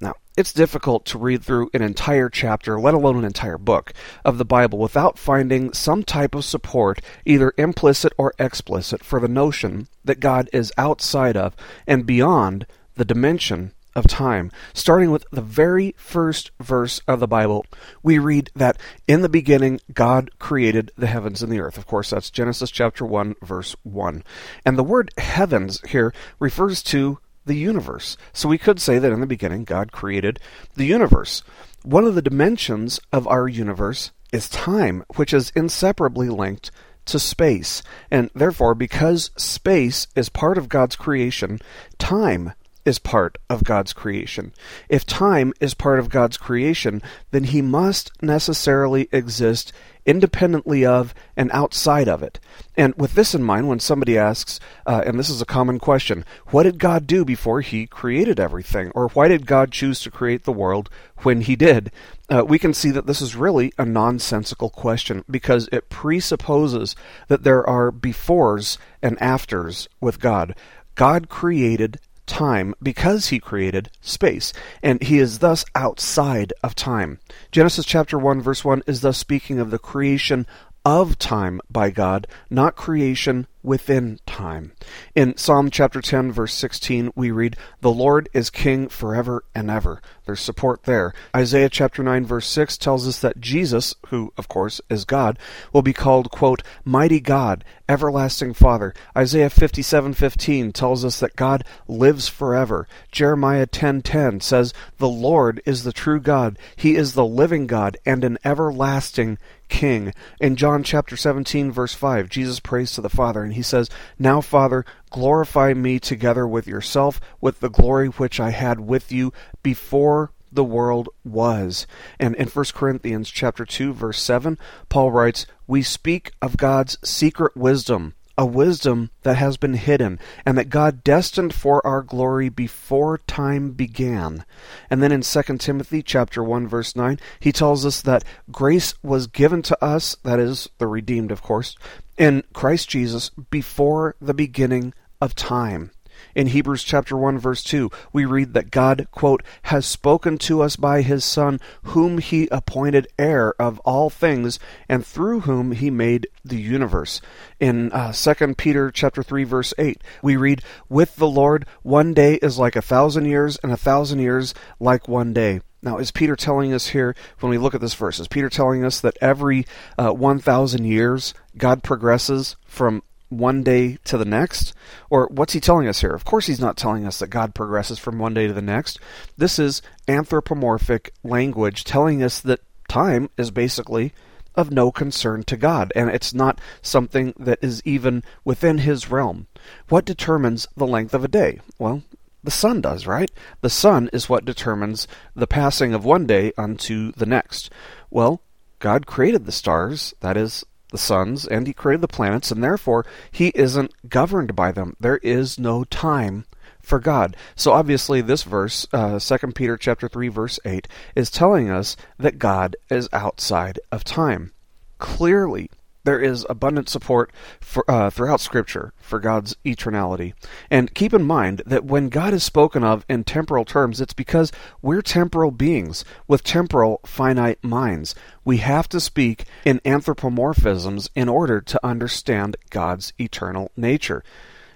Now, 0.00 0.14
it's 0.36 0.52
difficult 0.54 1.04
to 1.06 1.18
read 1.18 1.44
through 1.44 1.70
an 1.74 1.82
entire 1.82 2.30
chapter, 2.30 2.80
let 2.80 2.94
alone 2.94 3.18
an 3.18 3.24
entire 3.24 3.58
book, 3.58 3.92
of 4.24 4.38
the 4.38 4.44
Bible 4.46 4.78
without 4.78 5.18
finding 5.18 5.74
some 5.74 6.02
type 6.02 6.34
of 6.34 6.44
support, 6.44 7.02
either 7.26 7.52
implicit 7.58 8.12
or 8.16 8.32
explicit, 8.38 9.04
for 9.04 9.20
the 9.20 9.28
notion 9.28 9.88
that 10.04 10.18
God 10.18 10.48
is 10.52 10.72
outside 10.78 11.36
of 11.36 11.54
and 11.86 12.06
beyond 12.06 12.66
the 12.94 13.04
dimension 13.04 13.72
of 13.94 14.06
time. 14.06 14.50
Starting 14.72 15.10
with 15.10 15.24
the 15.30 15.40
very 15.40 15.94
first 15.96 16.50
verse 16.60 17.00
of 17.06 17.20
the 17.20 17.28
Bible, 17.28 17.64
we 18.02 18.18
read 18.18 18.50
that 18.54 18.78
in 19.06 19.22
the 19.22 19.28
beginning 19.28 19.80
God 19.92 20.38
created 20.38 20.90
the 20.96 21.06
heavens 21.06 21.42
and 21.42 21.52
the 21.52 21.60
earth. 21.60 21.78
Of 21.78 21.86
course, 21.86 22.10
that's 22.10 22.30
Genesis 22.30 22.70
chapter 22.70 23.04
1, 23.04 23.36
verse 23.42 23.74
1. 23.82 24.24
And 24.64 24.78
the 24.78 24.84
word 24.84 25.10
heavens 25.18 25.80
here 25.88 26.12
refers 26.38 26.82
to 26.84 27.18
the 27.46 27.54
universe. 27.54 28.16
So 28.32 28.48
we 28.48 28.58
could 28.58 28.80
say 28.80 28.98
that 28.98 29.12
in 29.12 29.20
the 29.20 29.26
beginning 29.26 29.64
God 29.64 29.92
created 29.92 30.38
the 30.74 30.86
universe. 30.86 31.42
One 31.82 32.04
of 32.04 32.14
the 32.14 32.22
dimensions 32.22 33.00
of 33.12 33.26
our 33.26 33.48
universe 33.48 34.12
is 34.32 34.48
time, 34.48 35.04
which 35.16 35.32
is 35.32 35.50
inseparably 35.56 36.28
linked 36.28 36.70
to 37.06 37.18
space. 37.18 37.82
And 38.10 38.30
therefore, 38.34 38.74
because 38.74 39.30
space 39.36 40.06
is 40.14 40.28
part 40.28 40.58
of 40.58 40.68
God's 40.68 40.96
creation, 40.96 41.58
time 41.98 42.52
is 42.84 42.98
part 42.98 43.38
of 43.48 43.64
God's 43.64 43.92
creation. 43.92 44.52
If 44.88 45.04
time 45.06 45.52
is 45.60 45.74
part 45.74 45.98
of 45.98 46.08
God's 46.08 46.36
creation, 46.36 47.02
then 47.30 47.44
he 47.44 47.62
must 47.62 48.10
necessarily 48.22 49.08
exist 49.12 49.72
independently 50.06 50.84
of 50.84 51.14
and 51.36 51.50
outside 51.52 52.08
of 52.08 52.22
it. 52.22 52.40
And 52.76 52.94
with 52.96 53.14
this 53.14 53.34
in 53.34 53.42
mind, 53.42 53.68
when 53.68 53.80
somebody 53.80 54.16
asks, 54.16 54.58
uh, 54.86 55.02
and 55.04 55.18
this 55.18 55.28
is 55.28 55.42
a 55.42 55.46
common 55.46 55.78
question, 55.78 56.24
what 56.46 56.62
did 56.62 56.78
God 56.78 57.06
do 57.06 57.24
before 57.24 57.60
he 57.60 57.86
created 57.86 58.40
everything? 58.40 58.90
Or 58.94 59.08
why 59.08 59.28
did 59.28 59.46
God 59.46 59.72
choose 59.72 60.00
to 60.00 60.10
create 60.10 60.44
the 60.44 60.52
world 60.52 60.88
when 61.18 61.42
he 61.42 61.56
did? 61.56 61.92
Uh, 62.28 62.44
we 62.46 62.58
can 62.58 62.72
see 62.72 62.90
that 62.90 63.06
this 63.06 63.20
is 63.20 63.36
really 63.36 63.72
a 63.76 63.84
nonsensical 63.84 64.70
question 64.70 65.24
because 65.30 65.68
it 65.72 65.90
presupposes 65.90 66.96
that 67.28 67.42
there 67.44 67.68
are 67.68 67.92
befores 67.92 68.78
and 69.02 69.20
afters 69.20 69.88
with 70.00 70.20
God. 70.20 70.54
God 70.94 71.28
created 71.28 71.98
time 72.30 72.74
because 72.82 73.28
he 73.28 73.38
created 73.38 73.90
space, 74.00 74.52
and 74.82 75.02
he 75.02 75.18
is 75.18 75.40
thus 75.40 75.64
outside 75.74 76.52
of 76.62 76.74
time. 76.74 77.18
Genesis 77.50 77.84
chapter 77.84 78.18
1 78.18 78.40
verse 78.40 78.64
1 78.64 78.84
is 78.86 79.00
thus 79.00 79.18
speaking 79.18 79.58
of 79.58 79.70
the 79.70 79.78
creation 79.78 80.46
of 80.84 81.18
time 81.18 81.60
by 81.68 81.90
God, 81.90 82.26
not 82.48 82.76
creation 82.76 83.46
within 83.62 84.18
time. 84.26 84.72
In 85.14 85.36
Psalm 85.36 85.70
chapter 85.70 86.00
10 86.00 86.32
verse 86.32 86.54
16 86.54 87.12
we 87.14 87.30
read, 87.30 87.56
"The 87.80 87.90
Lord 87.90 88.28
is 88.32 88.50
king 88.50 88.88
forever 88.88 89.44
and 89.54 89.70
ever." 89.70 90.00
There's 90.24 90.40
support 90.40 90.84
there. 90.84 91.12
Isaiah 91.34 91.68
chapter 91.68 92.02
9 92.02 92.24
verse 92.24 92.46
6 92.46 92.78
tells 92.78 93.06
us 93.06 93.18
that 93.20 93.40
Jesus, 93.40 93.94
who 94.08 94.32
of 94.38 94.48
course 94.48 94.80
is 94.88 95.04
God, 95.04 95.38
will 95.72 95.82
be 95.82 95.92
called 95.92 96.30
quote, 96.30 96.62
"mighty 96.84 97.20
God, 97.20 97.64
everlasting 97.88 98.54
Father." 98.54 98.94
Isaiah 99.16 99.50
57:15 99.50 100.72
tells 100.72 101.04
us 101.04 101.18
that 101.18 101.36
God 101.36 101.64
lives 101.88 102.28
forever. 102.28 102.86
Jeremiah 103.10 103.66
10:10 103.66 104.40
says, 104.40 104.72
"The 104.98 105.08
Lord 105.08 105.60
is 105.66 105.82
the 105.82 105.92
true 105.92 106.20
God. 106.20 106.58
He 106.76 106.94
is 106.94 107.12
the 107.12 107.24
living 107.24 107.66
God 107.66 107.96
and 108.06 108.24
an 108.24 108.38
everlasting 108.44 109.38
king." 109.68 110.12
In 110.40 110.56
John 110.56 110.82
chapter 110.82 111.16
17 111.16 111.72
verse 111.72 111.94
5, 111.94 112.28
Jesus 112.28 112.60
prays 112.60 112.92
to 112.92 113.00
the 113.00 113.08
Father 113.08 113.42
he 113.54 113.62
says, 113.62 113.90
Now, 114.18 114.40
Father, 114.40 114.84
glorify 115.10 115.74
me 115.74 115.98
together 115.98 116.46
with 116.46 116.66
yourself 116.66 117.20
with 117.40 117.60
the 117.60 117.70
glory 117.70 118.08
which 118.08 118.40
I 118.40 118.50
had 118.50 118.80
with 118.80 119.12
you 119.12 119.32
before 119.62 120.32
the 120.52 120.64
world 120.64 121.08
was. 121.24 121.86
And 122.18 122.34
in 122.34 122.48
1 122.48 122.64
Corinthians 122.74 123.30
chapter 123.30 123.64
2 123.64 123.92
verse 123.92 124.20
7, 124.20 124.58
Paul 124.88 125.12
writes, 125.12 125.46
"We 125.66 125.82
speak 125.82 126.32
of 126.42 126.56
God's 126.56 126.98
secret 127.04 127.56
wisdom, 127.56 128.14
a 128.40 128.46
wisdom 128.46 129.10
that 129.22 129.36
has 129.36 129.58
been 129.58 129.74
hidden 129.74 130.18
and 130.46 130.56
that 130.56 130.70
God 130.70 131.04
destined 131.04 131.52
for 131.52 131.86
our 131.86 132.00
glory 132.00 132.48
before 132.48 133.18
time 133.18 133.72
began. 133.72 134.46
And 134.88 135.02
then 135.02 135.12
in 135.12 135.20
2 135.20 135.42
Timothy 135.58 136.02
chapter 136.02 136.42
1 136.42 136.66
verse 136.66 136.96
9, 136.96 137.20
he 137.38 137.52
tells 137.52 137.84
us 137.84 138.00
that 138.00 138.24
grace 138.50 138.94
was 139.02 139.26
given 139.26 139.60
to 139.60 139.84
us, 139.84 140.16
that 140.24 140.40
is 140.40 140.70
the 140.78 140.86
redeemed 140.86 141.30
of 141.30 141.42
course, 141.42 141.76
in 142.16 142.42
Christ 142.54 142.88
Jesus 142.88 143.28
before 143.28 144.16
the 144.22 144.32
beginning 144.32 144.94
of 145.20 145.34
time. 145.34 145.90
In 146.34 146.48
Hebrews 146.48 146.82
chapter 146.82 147.16
1 147.16 147.38
verse 147.38 147.62
2, 147.62 147.90
we 148.12 148.24
read 148.24 148.54
that 148.54 148.70
God, 148.70 149.06
quote, 149.10 149.42
has 149.62 149.86
spoken 149.86 150.38
to 150.38 150.62
us 150.62 150.76
by 150.76 151.02
his 151.02 151.24
Son, 151.24 151.60
whom 151.84 152.18
he 152.18 152.48
appointed 152.50 153.08
heir 153.18 153.54
of 153.60 153.78
all 153.80 154.10
things, 154.10 154.58
and 154.88 155.04
through 155.04 155.40
whom 155.40 155.72
he 155.72 155.90
made 155.90 156.28
the 156.44 156.60
universe. 156.60 157.20
In 157.58 157.92
uh, 157.92 158.12
2 158.12 158.54
Peter 158.54 158.90
chapter 158.90 159.22
3 159.22 159.44
verse 159.44 159.74
8, 159.78 160.02
we 160.22 160.36
read, 160.36 160.62
with 160.88 161.16
the 161.16 161.28
Lord 161.28 161.66
one 161.82 162.14
day 162.14 162.34
is 162.36 162.58
like 162.58 162.76
a 162.76 162.82
thousand 162.82 163.26
years, 163.26 163.58
and 163.62 163.72
a 163.72 163.76
thousand 163.76 164.20
years 164.20 164.54
like 164.78 165.08
one 165.08 165.32
day. 165.32 165.60
Now, 165.82 165.96
is 165.96 166.10
Peter 166.10 166.36
telling 166.36 166.74
us 166.74 166.88
here, 166.88 167.14
when 167.38 167.50
we 167.50 167.56
look 167.56 167.74
at 167.74 167.80
this 167.80 167.94
verse, 167.94 168.20
is 168.20 168.28
Peter 168.28 168.50
telling 168.50 168.84
us 168.84 169.00
that 169.00 169.16
every 169.20 169.64
uh, 169.96 170.10
1,000 170.10 170.84
years 170.84 171.32
God 171.56 171.82
progresses 171.82 172.56
from 172.66 173.02
one 173.30 173.62
day 173.62 173.96
to 174.04 174.18
the 174.18 174.24
next? 174.24 174.74
Or 175.08 175.26
what's 175.30 175.54
he 175.54 175.60
telling 175.60 175.88
us 175.88 176.02
here? 176.02 176.12
Of 176.12 176.24
course, 176.24 176.46
he's 176.46 176.60
not 176.60 176.76
telling 176.76 177.06
us 177.06 177.18
that 177.18 177.28
God 177.28 177.54
progresses 177.54 177.98
from 177.98 178.18
one 178.18 178.34
day 178.34 178.46
to 178.46 178.52
the 178.52 178.60
next. 178.60 179.00
This 179.38 179.58
is 179.58 179.80
anthropomorphic 180.06 181.14
language 181.24 181.84
telling 181.84 182.22
us 182.22 182.40
that 182.40 182.60
time 182.88 183.30
is 183.38 183.50
basically 183.50 184.12
of 184.56 184.70
no 184.70 184.90
concern 184.90 185.44
to 185.44 185.56
God, 185.56 185.92
and 185.94 186.10
it's 186.10 186.34
not 186.34 186.60
something 186.82 187.32
that 187.38 187.60
is 187.62 187.80
even 187.84 188.22
within 188.44 188.78
his 188.78 189.10
realm. 189.10 189.46
What 189.88 190.04
determines 190.04 190.66
the 190.76 190.86
length 190.86 191.14
of 191.14 191.24
a 191.24 191.28
day? 191.28 191.60
Well, 191.78 192.02
the 192.42 192.50
sun 192.50 192.80
does, 192.80 193.06
right? 193.06 193.30
The 193.60 193.70
sun 193.70 194.10
is 194.12 194.28
what 194.28 194.44
determines 194.44 195.06
the 195.36 195.46
passing 195.46 195.94
of 195.94 196.04
one 196.04 196.26
day 196.26 196.52
unto 196.58 197.12
the 197.12 197.26
next. 197.26 197.70
Well, 198.10 198.42
God 198.80 199.06
created 199.06 199.46
the 199.46 199.52
stars, 199.52 200.14
that 200.20 200.36
is, 200.36 200.64
the 200.90 200.98
suns, 200.98 201.46
and 201.46 201.66
He 201.66 201.72
created 201.72 202.00
the 202.02 202.08
planets, 202.08 202.50
and 202.50 202.62
therefore 202.62 203.06
He 203.30 203.48
isn't 203.54 204.08
governed 204.08 204.54
by 204.54 204.72
them. 204.72 204.96
There 205.00 205.18
is 205.18 205.58
no 205.58 205.84
time 205.84 206.44
for 206.82 206.98
God. 206.98 207.36
So 207.54 207.72
obviously, 207.72 208.20
this 208.20 208.42
verse, 208.42 208.86
uh, 208.92 209.18
2 209.18 209.52
Peter 209.52 209.76
chapter 209.76 210.08
3, 210.08 210.28
verse 210.28 210.58
8, 210.64 210.88
is 211.14 211.30
telling 211.30 211.70
us 211.70 211.96
that 212.18 212.38
God 212.38 212.76
is 212.90 213.08
outside 213.12 213.78
of 213.92 214.04
time. 214.04 214.52
Clearly, 214.98 215.70
there 216.04 216.20
is 216.20 216.46
abundant 216.48 216.88
support 216.88 217.32
for, 217.60 217.88
uh, 217.90 218.10
throughout 218.10 218.40
Scripture 218.40 218.92
for 218.98 219.20
God's 219.20 219.56
eternality. 219.64 220.34
And 220.70 220.94
keep 220.94 221.12
in 221.12 221.22
mind 221.22 221.62
that 221.66 221.84
when 221.84 222.08
God 222.08 222.32
is 222.32 222.42
spoken 222.42 222.84
of 222.84 223.04
in 223.08 223.24
temporal 223.24 223.64
terms, 223.64 224.00
it's 224.00 224.14
because 224.14 224.52
we're 224.82 225.02
temporal 225.02 225.50
beings 225.50 226.04
with 226.26 226.44
temporal, 226.44 227.00
finite 227.04 227.62
minds. 227.62 228.14
We 228.44 228.58
have 228.58 228.88
to 228.90 229.00
speak 229.00 229.44
in 229.64 229.80
anthropomorphisms 229.80 231.08
in 231.14 231.28
order 231.28 231.60
to 231.60 231.86
understand 231.86 232.56
God's 232.70 233.12
eternal 233.18 233.70
nature. 233.76 234.24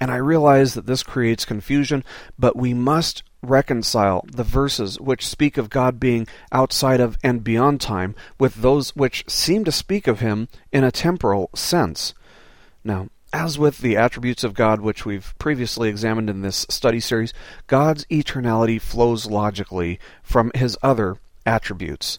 And 0.00 0.10
I 0.10 0.16
realize 0.16 0.74
that 0.74 0.86
this 0.86 1.02
creates 1.02 1.44
confusion, 1.44 2.04
but 2.38 2.56
we 2.56 2.74
must 2.74 3.22
reconcile 3.44 4.24
the 4.30 4.44
verses 4.44 5.00
which 5.00 5.26
speak 5.26 5.56
of 5.56 5.70
God 5.70 6.00
being 6.00 6.26
outside 6.52 7.00
of 7.00 7.16
and 7.22 7.44
beyond 7.44 7.80
time 7.80 8.14
with 8.38 8.56
those 8.56 8.90
which 8.96 9.24
seem 9.28 9.64
to 9.64 9.72
speak 9.72 10.06
of 10.06 10.20
him 10.20 10.48
in 10.72 10.84
a 10.84 10.92
temporal 10.92 11.50
sense. 11.54 12.14
Now, 12.82 13.08
as 13.32 13.58
with 13.58 13.78
the 13.78 13.96
attributes 13.96 14.44
of 14.44 14.54
God 14.54 14.80
which 14.80 15.04
we've 15.04 15.34
previously 15.38 15.88
examined 15.88 16.30
in 16.30 16.42
this 16.42 16.66
study 16.70 17.00
series, 17.00 17.32
God's 17.66 18.04
eternality 18.06 18.80
flows 18.80 19.26
logically 19.26 19.98
from 20.22 20.52
his 20.54 20.78
other 20.82 21.18
attributes. 21.44 22.18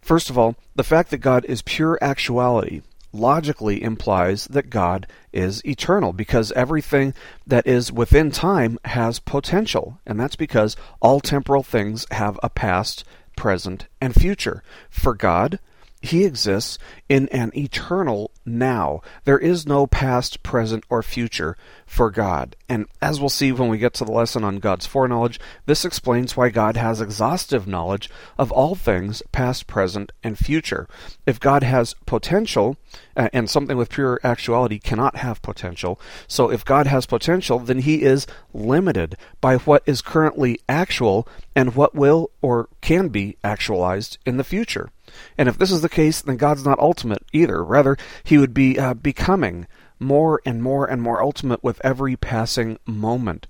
First 0.00 0.30
of 0.30 0.38
all, 0.38 0.56
the 0.76 0.84
fact 0.84 1.10
that 1.10 1.18
God 1.18 1.44
is 1.46 1.62
pure 1.62 1.98
actuality 2.00 2.82
logically 3.12 3.82
implies 3.82 4.46
that 4.46 4.70
God 4.70 5.06
is 5.32 5.64
eternal 5.64 6.12
because 6.12 6.52
everything 6.52 7.14
that 7.46 7.66
is 7.66 7.92
within 7.92 8.30
time 8.30 8.78
has 8.84 9.18
potential. 9.18 9.98
And 10.06 10.18
that's 10.18 10.36
because 10.36 10.76
all 11.00 11.20
temporal 11.20 11.62
things 11.62 12.06
have 12.10 12.38
a 12.42 12.48
past, 12.48 13.04
present, 13.36 13.86
and 14.00 14.14
future. 14.14 14.62
For 14.90 15.14
God, 15.14 15.58
he 16.02 16.24
exists 16.24 16.78
in 17.08 17.28
an 17.28 17.52
eternal 17.56 18.32
now. 18.44 19.00
There 19.24 19.38
is 19.38 19.66
no 19.66 19.86
past, 19.86 20.42
present, 20.42 20.84
or 20.90 21.00
future 21.02 21.56
for 21.86 22.10
God. 22.10 22.56
And 22.68 22.86
as 23.00 23.20
we'll 23.20 23.28
see 23.28 23.52
when 23.52 23.68
we 23.68 23.78
get 23.78 23.94
to 23.94 24.04
the 24.04 24.10
lesson 24.10 24.42
on 24.42 24.58
God's 24.58 24.84
foreknowledge, 24.84 25.38
this 25.66 25.84
explains 25.84 26.36
why 26.36 26.48
God 26.48 26.76
has 26.76 27.00
exhaustive 27.00 27.68
knowledge 27.68 28.10
of 28.36 28.50
all 28.50 28.74
things, 28.74 29.22
past, 29.30 29.68
present, 29.68 30.10
and 30.24 30.36
future. 30.36 30.88
If 31.24 31.38
God 31.38 31.62
has 31.62 31.94
potential, 32.04 32.76
uh, 33.16 33.28
and 33.32 33.48
something 33.48 33.76
with 33.76 33.90
pure 33.90 34.18
actuality 34.24 34.80
cannot 34.80 35.16
have 35.16 35.40
potential, 35.40 36.00
so 36.26 36.50
if 36.50 36.64
God 36.64 36.88
has 36.88 37.06
potential, 37.06 37.60
then 37.60 37.78
he 37.78 38.02
is 38.02 38.26
limited 38.52 39.16
by 39.40 39.56
what 39.58 39.84
is 39.86 40.02
currently 40.02 40.58
actual 40.68 41.28
and 41.54 41.76
what 41.76 41.94
will 41.94 42.30
or 42.40 42.68
can 42.80 43.08
be 43.08 43.36
actualized 43.44 44.18
in 44.26 44.36
the 44.36 44.44
future. 44.44 44.90
And 45.36 45.48
if 45.48 45.58
this 45.58 45.70
is 45.70 45.82
the 45.82 45.88
case, 45.88 46.20
then 46.20 46.36
God's 46.36 46.64
not 46.64 46.78
ultimate 46.78 47.24
either. 47.32 47.64
Rather, 47.64 47.96
he 48.24 48.38
would 48.38 48.54
be 48.54 48.78
uh, 48.78 48.94
becoming 48.94 49.66
more 49.98 50.40
and 50.44 50.62
more 50.62 50.86
and 50.86 51.00
more 51.00 51.22
ultimate 51.22 51.62
with 51.62 51.80
every 51.84 52.16
passing 52.16 52.78
moment. 52.86 53.46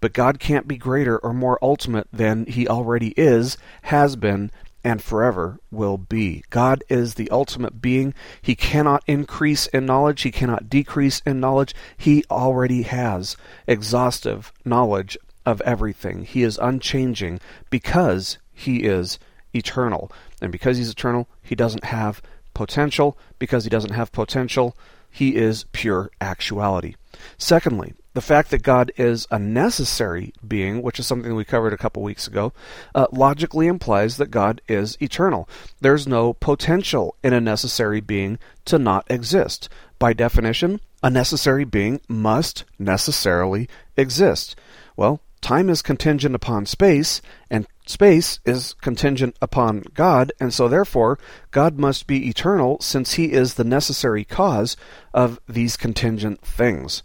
But 0.00 0.12
God 0.12 0.38
can't 0.38 0.68
be 0.68 0.76
greater 0.76 1.18
or 1.18 1.32
more 1.32 1.58
ultimate 1.62 2.08
than 2.12 2.46
he 2.46 2.68
already 2.68 3.14
is, 3.16 3.56
has 3.82 4.14
been, 4.14 4.50
and 4.84 5.02
forever 5.02 5.58
will 5.70 5.98
be. 5.98 6.44
God 6.50 6.84
is 6.88 7.14
the 7.14 7.28
ultimate 7.30 7.80
being. 7.80 8.14
He 8.40 8.54
cannot 8.54 9.02
increase 9.08 9.66
in 9.66 9.84
knowledge, 9.84 10.22
he 10.22 10.30
cannot 10.30 10.70
decrease 10.70 11.22
in 11.26 11.40
knowledge. 11.40 11.74
He 11.96 12.24
already 12.30 12.82
has 12.82 13.36
exhaustive 13.66 14.52
knowledge 14.64 15.18
of 15.44 15.60
everything. 15.62 16.24
He 16.24 16.42
is 16.42 16.58
unchanging 16.62 17.40
because 17.68 18.38
he 18.52 18.84
is 18.84 19.18
eternal. 19.56 20.10
And 20.40 20.52
because 20.52 20.76
he's 20.76 20.90
eternal, 20.90 21.28
he 21.42 21.54
doesn't 21.54 21.84
have 21.84 22.22
potential. 22.54 23.16
Because 23.38 23.64
he 23.64 23.70
doesn't 23.70 23.94
have 23.94 24.12
potential, 24.12 24.76
he 25.10 25.36
is 25.36 25.64
pure 25.72 26.10
actuality. 26.20 26.94
Secondly, 27.38 27.94
the 28.16 28.20
fact 28.22 28.50
that 28.50 28.62
God 28.62 28.92
is 28.96 29.26
a 29.30 29.38
necessary 29.38 30.32
being, 30.46 30.80
which 30.80 30.98
is 30.98 31.06
something 31.06 31.34
we 31.34 31.44
covered 31.44 31.74
a 31.74 31.78
couple 31.78 32.02
weeks 32.02 32.26
ago, 32.26 32.52
uh, 32.94 33.06
logically 33.12 33.66
implies 33.66 34.16
that 34.16 34.30
God 34.30 34.62
is 34.68 34.96
eternal. 35.02 35.48
There's 35.80 36.06
no 36.06 36.32
potential 36.32 37.14
in 37.22 37.34
a 37.34 37.40
necessary 37.40 38.00
being 38.00 38.38
to 38.66 38.78
not 38.78 39.04
exist. 39.10 39.68
By 39.98 40.14
definition, 40.14 40.80
a 41.02 41.10
necessary 41.10 41.64
being 41.64 42.00
must 42.08 42.64
necessarily 42.78 43.68
exist. 43.98 44.56
Well, 44.96 45.20
time 45.42 45.68
is 45.68 45.82
contingent 45.82 46.34
upon 46.34 46.64
space, 46.64 47.20
and 47.50 47.66
Space 47.88 48.40
is 48.44 48.74
contingent 48.74 49.36
upon 49.40 49.84
God, 49.94 50.32
and 50.40 50.52
so 50.52 50.66
therefore 50.66 51.20
God 51.52 51.78
must 51.78 52.08
be 52.08 52.28
eternal 52.28 52.78
since 52.80 53.12
he 53.12 53.32
is 53.32 53.54
the 53.54 53.64
necessary 53.64 54.24
cause 54.24 54.76
of 55.14 55.38
these 55.48 55.76
contingent 55.76 56.40
things. 56.40 57.04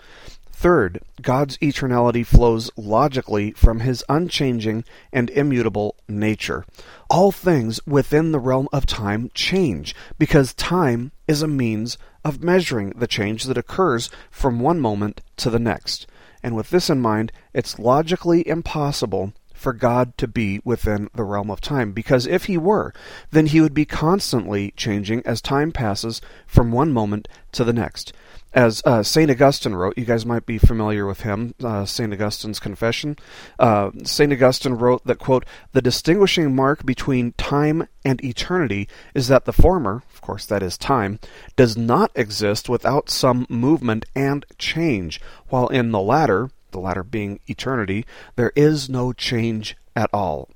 Third, 0.52 1.02
God's 1.22 1.58
eternality 1.60 2.26
flows 2.26 2.72
logically 2.76 3.52
from 3.52 3.82
his 3.82 4.04
unchanging 4.10 4.84
and 5.14 5.30
immutable 5.30 5.96
nature. 6.08 6.66
All 7.10 7.32
things 7.32 7.80
within 7.86 8.32
the 8.32 8.40
realm 8.40 8.68
of 8.74 8.86
time 8.88 9.30
change 9.36 9.96
because 10.18 10.54
time 10.54 11.12
is 11.28 11.44
a 11.44 11.48
means 11.48 11.98
of 12.24 12.44
measuring 12.44 12.92
the 12.92 13.08
change 13.08 13.46
that 13.46 13.58
occurs 13.58 14.10
from 14.30 14.60
one 14.60 14.80
moment 14.80 15.22
to 15.38 15.50
the 15.50 15.60
next. 15.60 16.08
And 16.44 16.56
with 16.56 16.72
this 16.72 16.90
in 16.90 17.02
mind, 17.02 17.32
it's 17.54 17.80
logically 17.80 18.48
impossible 18.48 19.34
for 19.62 19.74
God 19.74 20.18
to 20.18 20.28
be 20.28 20.60
within 20.64 21.08
the 21.14 21.24
realm 21.24 21.52
of 21.52 21.62
time. 21.62 21.92
Because 21.92 22.26
if 22.26 22.46
he 22.46 22.58
were, 22.58 22.94
then 23.30 23.46
he 23.46 23.62
would 23.62 23.76
be 23.76 23.86
constantly 23.86 24.72
changing 24.72 25.22
as 25.24 25.40
time 25.40 25.72
passes 25.72 26.20
from 26.48 26.72
one 26.72 26.92
moment 26.92 27.28
to 27.52 27.64
the 27.64 27.72
next. 27.72 28.12
As 28.54 28.82
uh, 28.84 29.04
St. 29.04 29.32
Augustine 29.32 29.76
wrote, 29.76 29.98
you 29.98 30.04
guys 30.04 30.26
might 30.26 30.46
be 30.46 30.58
familiar 30.58 31.06
with 31.06 31.22
him, 31.22 31.54
uh, 31.64 31.86
St. 31.86 32.12
Augustine's 32.12 32.60
Confession. 32.60 33.16
Uh, 33.60 33.92
St. 34.04 34.34
Augustine 34.34 34.74
wrote 34.74 35.06
that, 35.06 35.20
quote, 35.20 35.46
the 35.72 35.82
distinguishing 35.82 36.54
mark 36.54 36.86
between 36.86 37.32
time 37.34 37.88
and 38.04 38.22
eternity 38.26 38.90
is 39.14 39.30
that 39.30 39.46
the 39.46 39.54
former, 39.54 40.04
of 40.14 40.22
course 40.22 40.46
that 40.48 40.64
is 40.64 40.78
time, 40.78 41.20
does 41.56 41.78
not 41.78 42.12
exist 42.16 42.68
without 42.68 43.10
some 43.10 43.46
movement 43.48 44.06
and 44.16 44.46
change, 44.58 45.22
while 45.48 45.68
in 45.68 45.92
the 45.92 46.02
latter, 46.02 46.50
the 46.72 46.80
latter 46.80 47.04
being 47.04 47.40
eternity, 47.48 48.06
there 48.36 48.52
is 48.56 48.90
no 48.90 49.14
change 49.14 49.76
at 49.96 50.10
all. 50.14 50.50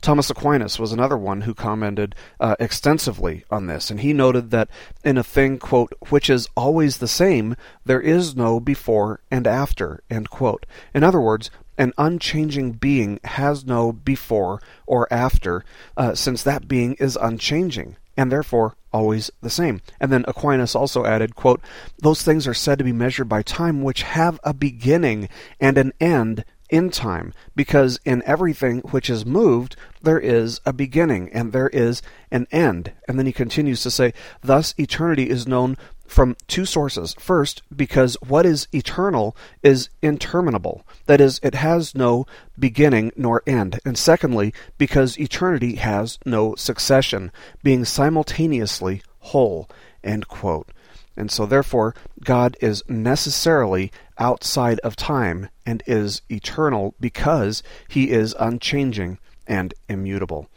Thomas 0.00 0.30
Aquinas 0.30 0.78
was 0.78 0.92
another 0.92 1.16
one 1.16 1.42
who 1.42 1.52
commented 1.52 2.14
uh, 2.38 2.56
extensively 2.58 3.44
on 3.50 3.66
this, 3.66 3.90
and 3.90 4.00
he 4.00 4.14
noted 4.14 4.50
that 4.50 4.70
in 5.04 5.18
a 5.18 5.22
thing, 5.22 5.58
quote, 5.58 5.92
which 6.08 6.30
is 6.30 6.48
always 6.56 6.98
the 6.98 7.08
same, 7.08 7.54
there 7.84 8.00
is 8.00 8.34
no 8.34 8.58
before 8.58 9.20
and 9.30 9.46
after. 9.46 10.02
In 10.08 11.04
other 11.04 11.20
words, 11.20 11.50
an 11.76 11.92
unchanging 11.98 12.72
being 12.72 13.20
has 13.24 13.66
no 13.66 13.92
before 13.92 14.60
or 14.86 15.06
after, 15.12 15.64
uh, 15.96 16.14
since 16.14 16.42
that 16.42 16.66
being 16.66 16.94
is 16.94 17.18
unchanging 17.20 17.96
and 18.16 18.30
therefore 18.30 18.76
always 18.92 19.30
the 19.40 19.50
same. 19.50 19.80
And 19.98 20.12
then 20.12 20.24
Aquinas 20.26 20.74
also 20.74 21.04
added, 21.04 21.34
quote, 21.34 21.60
Those 21.98 22.22
things 22.22 22.46
are 22.46 22.54
said 22.54 22.78
to 22.78 22.84
be 22.84 22.92
measured 22.92 23.28
by 23.28 23.42
time 23.42 23.82
which 23.82 24.02
have 24.02 24.40
a 24.44 24.54
beginning 24.54 25.28
and 25.60 25.78
an 25.78 25.92
end 26.00 26.44
in 26.70 26.90
time, 26.90 27.34
because 27.56 27.98
in 28.04 28.22
everything 28.24 28.78
which 28.90 29.10
is 29.10 29.26
moved 29.26 29.74
there 30.02 30.20
is 30.20 30.60
a 30.64 30.72
beginning 30.72 31.28
and 31.32 31.52
there 31.52 31.68
is 31.68 32.00
an 32.30 32.46
end. 32.50 32.92
And 33.08 33.18
then 33.18 33.26
he 33.26 33.32
continues 33.32 33.82
to 33.82 33.90
say, 33.90 34.14
Thus 34.40 34.74
eternity 34.78 35.28
is 35.28 35.48
known 35.48 35.76
from 36.10 36.36
two 36.48 36.64
sources. 36.64 37.14
First, 37.18 37.62
because 37.74 38.16
what 38.26 38.44
is 38.44 38.66
eternal 38.72 39.36
is 39.62 39.88
interminable. 40.02 40.82
That 41.06 41.20
is, 41.20 41.38
it 41.42 41.54
has 41.54 41.94
no 41.94 42.26
beginning 42.58 43.12
nor 43.16 43.42
end. 43.46 43.78
And 43.84 43.96
secondly, 43.96 44.52
because 44.76 45.18
eternity 45.18 45.76
has 45.76 46.18
no 46.26 46.56
succession, 46.56 47.30
being 47.62 47.84
simultaneously 47.84 49.02
whole. 49.20 49.68
And 50.02 50.24
so, 51.28 51.46
therefore, 51.46 51.94
God 52.24 52.56
is 52.60 52.82
necessarily 52.88 53.92
outside 54.18 54.80
of 54.80 54.96
time 54.96 55.48
and 55.64 55.82
is 55.86 56.22
eternal 56.28 56.94
because 56.98 57.62
he 57.88 58.10
is 58.10 58.34
unchanging 58.38 59.18
and 59.46 59.74
immutable. 59.88 60.48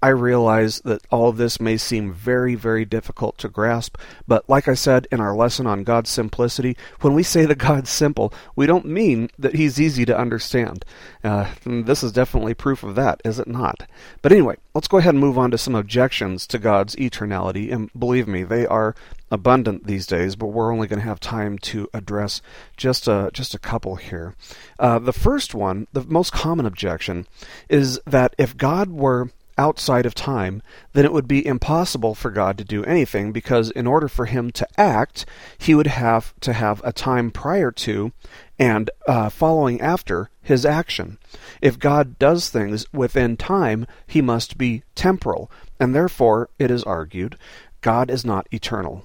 I 0.00 0.08
realize 0.08 0.80
that 0.82 1.02
all 1.10 1.28
of 1.28 1.38
this 1.38 1.60
may 1.60 1.76
seem 1.76 2.12
very, 2.12 2.54
very 2.54 2.84
difficult 2.84 3.36
to 3.38 3.48
grasp, 3.48 3.96
but 4.28 4.48
like 4.48 4.68
I 4.68 4.74
said 4.74 5.08
in 5.10 5.20
our 5.20 5.34
lesson 5.34 5.66
on 5.66 5.82
God's 5.82 6.10
simplicity, 6.10 6.76
when 7.00 7.14
we 7.14 7.24
say 7.24 7.46
that 7.46 7.58
God's 7.58 7.90
simple, 7.90 8.32
we 8.54 8.66
don't 8.66 8.86
mean 8.86 9.28
that 9.38 9.56
He's 9.56 9.80
easy 9.80 10.04
to 10.04 10.16
understand. 10.16 10.84
Uh, 11.24 11.50
this 11.64 12.04
is 12.04 12.12
definitely 12.12 12.54
proof 12.54 12.84
of 12.84 12.94
that, 12.94 13.20
is 13.24 13.40
it 13.40 13.48
not? 13.48 13.88
But 14.22 14.30
anyway, 14.30 14.56
let's 14.72 14.88
go 14.88 14.98
ahead 14.98 15.14
and 15.14 15.20
move 15.20 15.36
on 15.36 15.50
to 15.50 15.58
some 15.58 15.74
objections 15.74 16.46
to 16.46 16.60
God's 16.60 16.94
eternality, 16.94 17.72
and 17.72 17.90
believe 17.98 18.28
me, 18.28 18.44
they 18.44 18.66
are 18.66 18.94
abundant 19.30 19.86
these 19.86 20.06
days, 20.06 20.36
but 20.36 20.46
we're 20.46 20.72
only 20.72 20.86
going 20.86 21.00
to 21.00 21.06
have 21.06 21.20
time 21.20 21.58
to 21.58 21.88
address 21.92 22.40
just 22.76 23.08
a 23.08 23.30
just 23.32 23.54
a 23.54 23.58
couple 23.58 23.96
here. 23.96 24.34
Uh, 24.78 24.98
the 24.98 25.12
first 25.12 25.54
one, 25.54 25.86
the 25.92 26.04
most 26.04 26.32
common 26.32 26.66
objection, 26.66 27.26
is 27.68 28.00
that 28.06 28.34
if 28.38 28.56
God 28.56 28.90
were 28.90 29.30
outside 29.58 30.06
of 30.06 30.14
time, 30.14 30.62
then 30.92 31.04
it 31.04 31.12
would 31.12 31.28
be 31.28 31.44
impossible 31.44 32.14
for 32.14 32.30
God 32.30 32.56
to 32.56 32.64
do 32.64 32.84
anything 32.84 33.32
because 33.32 33.70
in 33.72 33.86
order 33.86 34.08
for 34.08 34.26
him 34.26 34.50
to 34.52 34.66
act, 34.78 35.26
he 35.58 35.74
would 35.74 35.88
have 35.88 36.32
to 36.40 36.52
have 36.52 36.80
a 36.84 36.92
time 36.92 37.30
prior 37.30 37.70
to 37.72 38.12
and 38.58 38.90
uh, 39.06 39.28
following 39.28 39.80
after 39.80 40.30
his 40.40 40.64
action. 40.64 41.18
If 41.60 41.78
God 41.78 42.18
does 42.18 42.48
things 42.48 42.90
within 42.92 43.36
time, 43.36 43.86
he 44.06 44.22
must 44.22 44.56
be 44.56 44.82
temporal, 44.94 45.50
and 45.78 45.94
therefore, 45.94 46.48
it 46.58 46.70
is 46.70 46.84
argued, 46.84 47.36
God 47.80 48.10
is 48.10 48.24
not 48.24 48.48
eternal. 48.50 49.04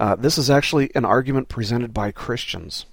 Uh, 0.00 0.14
this 0.14 0.38
is 0.38 0.48
actually 0.48 0.94
an 0.94 1.04
argument 1.04 1.48
presented 1.48 1.92
by 1.92 2.12
Christians. 2.12 2.86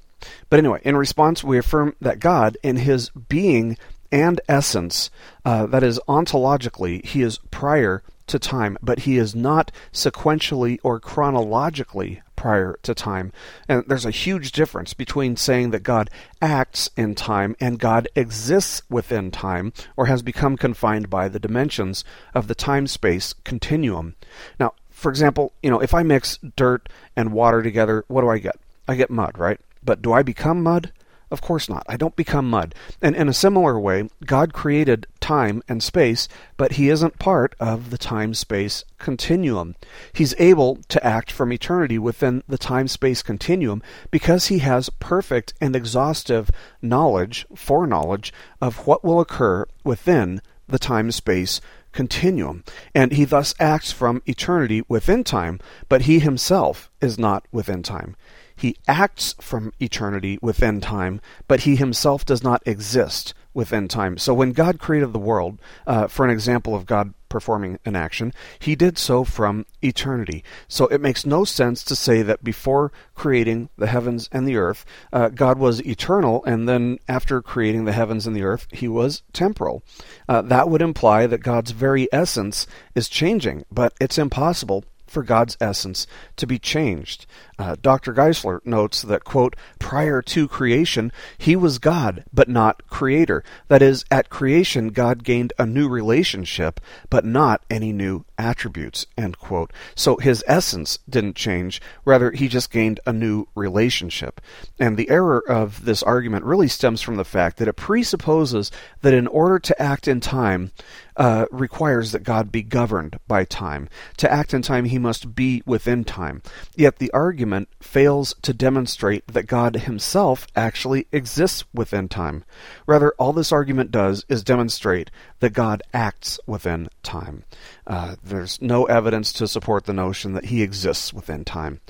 But 0.50 0.60
anyway, 0.60 0.82
in 0.84 0.98
response, 0.98 1.44
we 1.44 1.58
affirm 1.58 1.96
that 2.02 2.20
God, 2.20 2.58
in 2.64 2.78
his 2.78 3.10
being 3.10 3.78
and 4.12 4.42
essence, 4.48 5.10
uh, 5.44 5.66
that 5.68 5.84
is, 5.84 6.00
ontologically, 6.08 7.04
he 7.06 7.22
is 7.22 7.40
prior 7.52 8.04
to 8.28 8.40
time, 8.40 8.78
but 8.82 9.00
he 9.00 9.18
is 9.18 9.36
not 9.36 9.72
sequentially 9.94 10.80
or 10.84 11.00
chronologically 11.00 12.22
prior 12.36 12.78
to 12.84 12.94
time. 12.94 13.32
And 13.68 13.84
there's 13.88 14.06
a 14.06 14.12
huge 14.12 14.52
difference 14.52 14.94
between 14.94 15.38
saying 15.38 15.72
that 15.72 15.84
God 15.84 16.10
acts 16.42 16.90
in 16.98 17.16
time 17.16 17.56
and 17.60 17.80
God 17.80 18.08
exists 18.16 18.82
within 18.90 19.32
time 19.32 19.74
or 19.96 20.08
has 20.08 20.22
become 20.22 20.58
confined 20.58 21.10
by 21.10 21.28
the 21.28 21.40
dimensions 21.40 22.04
of 22.34 22.48
the 22.48 22.56
time 22.56 22.88
space 22.88 23.34
continuum. 23.44 24.16
Now, 24.60 24.74
for 24.90 25.10
example, 25.10 25.54
you 25.62 25.70
know, 25.70 25.80
if 25.80 25.94
I 25.94 26.04
mix 26.04 26.40
dirt 26.56 26.90
and 27.16 27.32
water 27.32 27.62
together, 27.62 28.06
what 28.08 28.22
do 28.22 28.30
I 28.30 28.40
get? 28.40 28.58
I 28.88 28.96
get 28.96 29.10
mud, 29.10 29.38
right? 29.38 29.60
But 29.84 30.02
do 30.02 30.14
I 30.14 30.24
become 30.24 30.64
mud? 30.64 30.92
Of 31.32 31.42
course 31.42 31.68
not. 31.68 31.86
I 31.90 31.98
don't 31.98 32.16
become 32.16 32.50
mud. 32.50 32.76
And 33.02 33.16
in 33.16 33.28
a 33.28 33.34
similar 33.34 33.80
way, 33.80 34.08
God 34.26 34.54
created 34.54 35.08
time 35.20 35.64
and 35.68 35.82
space, 35.82 36.28
but 36.56 36.74
He 36.74 36.90
isn't 36.90 37.20
part 37.20 37.56
of 37.60 37.90
the 37.90 37.98
time 37.98 38.34
space 38.34 38.84
continuum. 39.00 39.76
He's 40.14 40.36
able 40.38 40.78
to 40.90 41.04
act 41.06 41.32
from 41.32 41.52
eternity 41.52 41.98
within 41.98 42.44
the 42.48 42.60
time 42.60 42.88
space 42.88 43.24
continuum 43.24 43.82
because 44.12 44.48
He 44.48 44.60
has 44.60 44.90
perfect 45.00 45.54
and 45.60 45.76
exhaustive 45.76 46.52
knowledge, 46.82 47.46
foreknowledge, 47.56 48.32
of 48.62 48.86
what 48.86 49.04
will 49.04 49.20
occur 49.20 49.66
within 49.84 50.42
the 50.68 50.80
time 50.80 51.12
space 51.12 51.60
continuum. 51.92 52.64
And 52.94 53.14
He 53.14 53.26
thus 53.26 53.56
acts 53.60 53.92
from 53.92 54.22
eternity 54.28 54.84
within 54.88 55.24
time, 55.24 55.60
but 55.90 56.04
He 56.04 56.20
Himself 56.20 56.92
is 57.02 57.18
not 57.18 57.48
within 57.52 57.82
time. 57.82 58.16
He 58.56 58.78
acts 58.88 59.36
from 59.40 59.74
eternity 59.80 60.40
within 60.42 60.82
time, 60.82 61.22
but 61.48 61.62
he 61.62 61.76
himself 61.76 62.26
does 62.26 62.44
not 62.44 62.64
exist 62.66 63.34
within 63.54 63.88
time. 63.88 64.18
So 64.18 64.34
when 64.34 64.52
God 64.52 64.80
created 64.80 65.14
the 65.14 65.20
world, 65.20 65.60
uh, 65.88 66.08
for 66.08 66.26
an 66.26 66.32
example 66.32 66.76
of 66.76 66.86
God 66.86 67.14
performing 67.30 67.80
an 67.86 67.96
action, 67.96 68.34
he 68.60 68.76
did 68.76 68.98
so 68.98 69.24
from 69.24 69.66
eternity. 69.82 70.44
So 70.68 70.88
it 70.88 71.02
makes 71.02 71.26
no 71.26 71.44
sense 71.44 71.84
to 71.86 71.96
say 71.96 72.22
that 72.22 72.44
before 72.44 72.92
creating 73.16 73.70
the 73.78 73.88
heavens 73.88 74.30
and 74.32 74.48
the 74.48 74.58
earth, 74.58 74.86
uh, 75.12 75.30
God 75.30 75.58
was 75.58 75.86
eternal, 75.86 76.44
and 76.46 76.68
then 76.70 77.00
after 77.08 77.42
creating 77.42 77.86
the 77.86 77.94
heavens 77.94 78.28
and 78.28 78.36
the 78.36 78.44
earth, 78.44 78.68
he 78.72 78.88
was 78.88 79.24
temporal. 79.34 79.84
Uh, 80.30 80.42
that 80.44 80.70
would 80.70 80.82
imply 80.82 81.26
that 81.26 81.44
God's 81.44 81.72
very 81.72 82.08
essence 82.12 82.68
is 82.94 83.10
changing, 83.10 83.66
but 83.72 83.94
it's 84.00 84.18
impossible 84.18 84.86
for 85.08 85.24
God's 85.24 85.58
essence 85.62 86.08
to 86.36 86.46
be 86.46 86.60
changed. 86.60 87.26
Uh, 87.58 87.76
Dr. 87.82 88.14
Geisler 88.14 88.60
notes 88.66 89.02
that, 89.02 89.24
quote, 89.24 89.56
prior 89.80 90.22
to 90.22 90.48
creation, 90.48 91.12
he 91.38 91.56
was 91.56 91.80
God, 91.80 92.26
but 92.34 92.50
not 92.50 92.88
creator. 92.88 93.44
That 93.70 93.82
is, 93.82 94.04
at 94.12 94.30
creation, 94.30 94.90
God 94.90 95.24
gained 95.24 95.54
a 95.58 95.66
new 95.66 95.88
relationship, 95.88 96.82
but 97.10 97.24
not 97.24 97.64
any 97.70 97.94
new 97.94 98.26
attributes, 98.38 99.06
end 99.18 99.40
quote. 99.40 99.72
So 99.96 100.18
his 100.18 100.44
essence 100.48 101.00
didn't 101.10 101.36
change, 101.36 101.82
rather, 102.04 102.32
he 102.32 102.48
just 102.50 102.72
gained 102.72 103.00
a 103.06 103.14
new 103.14 103.48
relationship. 103.56 104.42
And 104.78 104.98
the 104.98 105.10
error 105.10 105.44
of 105.48 105.86
this 105.86 106.04
argument 106.04 106.44
really 106.44 106.68
stems 106.68 107.02
from 107.02 107.16
the 107.16 107.24
fact 107.24 107.58
that 107.58 107.70
it 107.70 107.74
presupposes 107.74 108.70
that 109.02 109.14
in 109.14 109.28
order 109.28 109.60
to 109.60 109.82
act 109.82 110.08
in 110.08 110.20
time, 110.20 110.72
uh, 111.18 111.46
requires 111.52 112.12
that 112.12 112.24
God 112.24 112.52
be 112.52 112.62
governed 112.62 113.20
by 113.28 113.46
time. 113.46 113.88
To 114.18 114.32
act 114.32 114.54
in 114.54 114.62
time, 114.62 114.86
he 114.86 115.00
must 115.00 115.34
be 115.34 115.64
within 115.66 116.04
time. 116.04 116.42
Yet 116.76 116.98
the 116.98 117.12
argument 117.12 117.45
fails 117.82 118.34
to 118.42 118.54
demonstrate 118.54 119.28
that 119.28 119.48
God 119.48 119.76
himself 119.76 120.48
actually 120.56 121.08
exists 121.12 121.64
within 121.74 122.08
time. 122.08 122.44
Rather, 122.86 123.14
all 123.18 123.34
this 123.34 123.52
argument 123.52 123.92
does 123.92 124.26
is 124.30 124.44
demonstrate 124.44 125.12
that 125.40 125.54
God 125.54 125.84
acts 125.94 126.40
within 126.46 126.90
time. 127.04 127.44
Uh, 127.86 128.16
there's 128.24 128.62
no 128.62 128.86
evidence 128.86 129.32
to 129.34 129.48
support 129.48 129.86
the 129.86 129.94
notion 129.94 130.34
that 130.34 130.46
he 130.46 130.62
exists 130.62 131.14
within 131.14 131.46
time. 131.46 131.82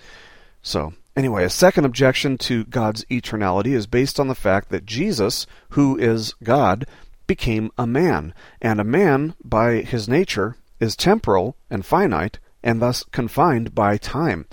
So, 0.62 0.94
Anyway, 1.16 1.46
a 1.46 1.50
second 1.50 1.86
objection 1.86 2.38
to 2.38 2.66
God's 2.66 3.06
eternality 3.06 3.74
is 3.74 3.88
based 3.88 4.20
on 4.20 4.28
the 4.28 4.36
fact 4.36 4.68
that 4.70 4.86
Jesus, 4.86 5.48
who 5.70 5.98
is 5.98 6.34
God, 6.44 6.86
became 7.26 7.72
a 7.78 7.88
man, 7.88 8.34
and 8.62 8.82
a 8.82 8.84
man, 8.84 9.34
by 9.42 9.76
his 9.76 10.10
nature, 10.10 10.58
is 10.80 10.96
temporal 10.96 11.56
and 11.70 11.86
finite, 11.86 12.40
and 12.66 12.82
thus 12.82 13.04
confined 13.12 13.74
by 13.74 13.96
time. 13.96 14.48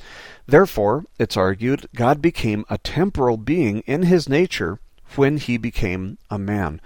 Therefore, 0.46 1.05
it's 1.18 1.37
argued, 1.37 1.88
God 1.96 2.20
became 2.20 2.64
a 2.68 2.79
temporal 2.79 3.38
being 3.38 3.81
in 3.81 4.03
his 4.03 4.29
nature 4.29 4.79
when 5.16 5.38
he 5.38 5.57
became 5.57 6.18
a 6.31 6.38
man. 6.38 6.81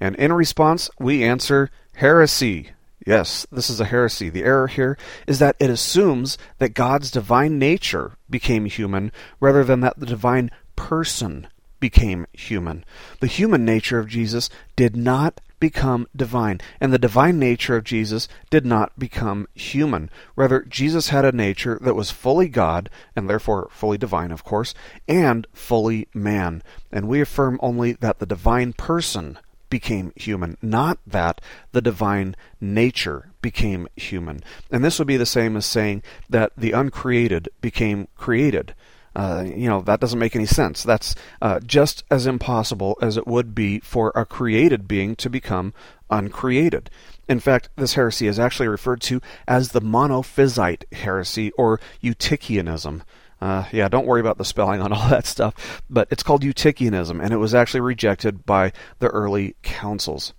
And 0.00 0.14
in 0.16 0.32
response, 0.32 0.88
we 0.98 1.24
answer 1.24 1.70
heresy. 1.94 2.70
Yes, 3.04 3.46
this 3.50 3.68
is 3.68 3.80
a 3.80 3.86
heresy. 3.86 4.28
The 4.28 4.44
error 4.44 4.68
here 4.68 4.96
is 5.26 5.40
that 5.40 5.56
it 5.58 5.70
assumes 5.70 6.38
that 6.58 6.74
God's 6.74 7.10
divine 7.10 7.58
nature 7.58 8.12
became 8.30 8.66
human 8.66 9.10
rather 9.40 9.64
than 9.64 9.80
that 9.80 9.98
the 9.98 10.06
divine 10.06 10.50
person 10.76 11.48
became 11.80 12.26
human. 12.32 12.84
The 13.20 13.26
human 13.26 13.64
nature 13.64 13.98
of 13.98 14.08
Jesus 14.08 14.50
did 14.76 14.96
not 14.96 15.40
become 15.60 16.06
divine, 16.14 16.60
and 16.80 16.92
the 16.92 16.98
divine 16.98 17.38
nature 17.38 17.76
of 17.76 17.84
Jesus 17.84 18.28
did 18.50 18.64
not 18.64 18.98
become 18.98 19.48
human. 19.54 20.10
Rather, 20.36 20.62
Jesus 20.62 21.08
had 21.08 21.24
a 21.24 21.32
nature 21.32 21.78
that 21.82 21.94
was 21.94 22.10
fully 22.10 22.48
God, 22.48 22.90
and 23.16 23.28
therefore 23.28 23.68
fully 23.70 23.98
divine, 23.98 24.30
of 24.30 24.44
course, 24.44 24.74
and 25.06 25.46
fully 25.52 26.08
man. 26.14 26.62
And 26.92 27.08
we 27.08 27.20
affirm 27.20 27.58
only 27.62 27.92
that 27.94 28.18
the 28.18 28.26
divine 28.26 28.72
person 28.72 29.38
became 29.70 30.12
human, 30.16 30.56
not 30.62 30.98
that 31.06 31.40
the 31.72 31.82
divine 31.82 32.34
nature 32.60 33.30
became 33.42 33.86
human. 33.96 34.40
And 34.70 34.84
this 34.84 34.98
would 34.98 35.08
be 35.08 35.16
the 35.16 35.26
same 35.26 35.56
as 35.56 35.66
saying 35.66 36.02
that 36.28 36.52
the 36.56 36.72
uncreated 36.72 37.48
became 37.60 38.08
created. 38.16 38.74
Uh, 39.16 39.44
you 39.46 39.68
know, 39.68 39.80
that 39.80 40.00
doesn't 40.00 40.18
make 40.18 40.36
any 40.36 40.46
sense. 40.46 40.82
That's 40.82 41.14
uh, 41.42 41.60
just 41.60 42.04
as 42.10 42.26
impossible 42.26 42.96
as 43.02 43.16
it 43.16 43.26
would 43.26 43.54
be 43.54 43.80
for 43.80 44.12
a 44.14 44.24
created 44.24 44.86
being 44.86 45.16
to 45.16 45.30
become 45.30 45.72
uncreated. 46.10 46.90
In 47.28 47.40
fact, 47.40 47.68
this 47.76 47.94
heresy 47.94 48.26
is 48.26 48.38
actually 48.38 48.68
referred 48.68 49.00
to 49.02 49.20
as 49.46 49.70
the 49.70 49.82
monophysite 49.82 50.90
heresy 50.92 51.50
or 51.52 51.80
Eutychianism. 52.02 53.02
Uh, 53.40 53.64
yeah, 53.70 53.88
don't 53.88 54.06
worry 54.06 54.20
about 54.20 54.38
the 54.38 54.44
spelling 54.44 54.80
on 54.80 54.92
all 54.94 55.08
that 55.08 55.26
stuff, 55.26 55.82
but 55.88 56.08
it's 56.10 56.22
called 56.22 56.42
Eutychianism, 56.42 57.22
and 57.22 57.32
it 57.32 57.38
was 57.38 57.54
actually 57.54 57.80
rejected 57.80 58.46
by 58.46 58.72
the 58.98 59.08
early 59.08 59.54
councils. 59.62 60.32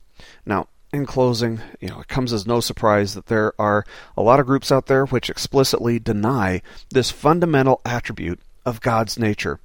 Now, 0.46 0.68
in 0.92 1.06
closing, 1.06 1.62
you 1.80 1.88
know, 1.90 2.00
it 2.00 2.08
comes 2.08 2.34
as 2.34 2.48
no 2.48 2.60
surprise 2.60 3.14
that 3.14 3.28
there 3.28 3.54
are 3.60 3.86
a 4.18 4.24
lot 4.24 4.40
of 4.40 4.48
groups 4.48 4.72
out 4.72 4.88
there 4.88 5.06
which 5.06 5.30
explicitly 5.30 6.00
deny 6.00 6.62
this 6.90 7.12
fundamental 7.12 7.80
attribute 7.86 8.40
of 8.70 8.82
God's 8.82 9.20
nature. 9.20 9.60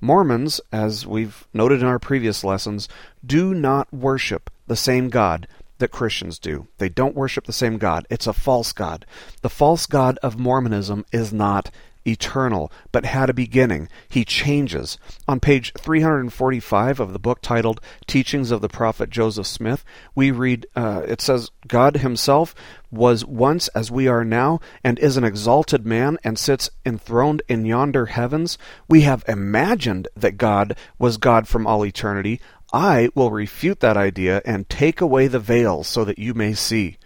Mormons, 0.00 0.60
as 0.72 1.06
we've 1.06 1.46
noted 1.52 1.80
in 1.80 1.86
our 1.86 1.98
previous 1.98 2.44
lessons, 2.44 2.88
do 3.24 3.52
not 3.52 3.92
worship 3.92 4.50
the 4.66 4.76
same 4.76 5.08
God 5.08 5.46
that 5.78 5.90
Christians 5.90 6.38
do. 6.38 6.68
They 6.78 6.88
don't 6.88 7.16
worship 7.16 7.44
the 7.44 7.52
same 7.52 7.78
God. 7.78 8.06
It's 8.08 8.26
a 8.26 8.32
false 8.32 8.72
God. 8.72 9.04
The 9.42 9.50
false 9.50 9.86
God 9.86 10.18
of 10.22 10.38
Mormonism 10.38 11.04
is 11.12 11.32
not 11.32 11.70
eternal, 12.06 12.70
but 12.92 13.04
had 13.04 13.30
a 13.30 13.34
beginning. 13.34 13.88
He 14.08 14.24
changes. 14.24 14.98
On 15.26 15.40
page 15.40 15.72
345 15.78 17.00
of 17.00 17.12
the 17.12 17.18
book 17.18 17.40
titled 17.40 17.80
Teachings 18.06 18.50
of 18.50 18.60
the 18.60 18.68
Prophet 18.68 19.10
Joseph 19.10 19.46
Smith, 19.46 19.84
we 20.14 20.30
read, 20.30 20.66
uh, 20.76 21.02
it 21.06 21.20
says, 21.20 21.50
God 21.66 21.98
himself 21.98 22.54
was 22.90 23.24
once 23.24 23.68
as 23.68 23.90
we 23.90 24.06
are 24.06 24.24
now, 24.24 24.60
and 24.82 24.98
is 24.98 25.16
an 25.16 25.24
exalted 25.24 25.84
man, 25.84 26.18
and 26.22 26.38
sits 26.38 26.70
enthroned 26.86 27.42
in 27.48 27.64
yonder 27.64 28.06
heavens. 28.06 28.58
We 28.88 29.02
have 29.02 29.24
imagined 29.26 30.08
that 30.16 30.36
God 30.36 30.76
was 30.98 31.16
God 31.16 31.48
from 31.48 31.66
all 31.66 31.84
eternity. 31.84 32.40
I 32.72 33.08
will 33.14 33.30
refute 33.30 33.80
that 33.80 33.96
idea 33.96 34.42
and 34.44 34.68
take 34.68 35.00
away 35.00 35.28
the 35.28 35.38
veil 35.38 35.84
so 35.84 36.04
that 36.04 36.18
you 36.18 36.34
may 36.34 36.54
see. 36.54 36.98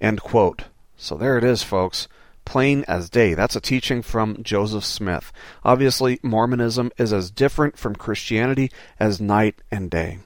End 0.00 0.20
quote. 0.20 0.64
So 0.96 1.16
there 1.16 1.38
it 1.38 1.44
is, 1.44 1.62
folks. 1.62 2.08
Plain 2.44 2.84
as 2.88 3.08
day. 3.08 3.34
That's 3.34 3.56
a 3.56 3.60
teaching 3.60 4.02
from 4.02 4.42
Joseph 4.42 4.84
Smith. 4.84 5.32
Obviously, 5.64 6.18
Mormonism 6.22 6.90
is 6.98 7.12
as 7.12 7.30
different 7.30 7.78
from 7.78 7.94
Christianity 7.94 8.70
as 8.98 9.20
night 9.20 9.62
and 9.70 9.90
day. 9.90 10.18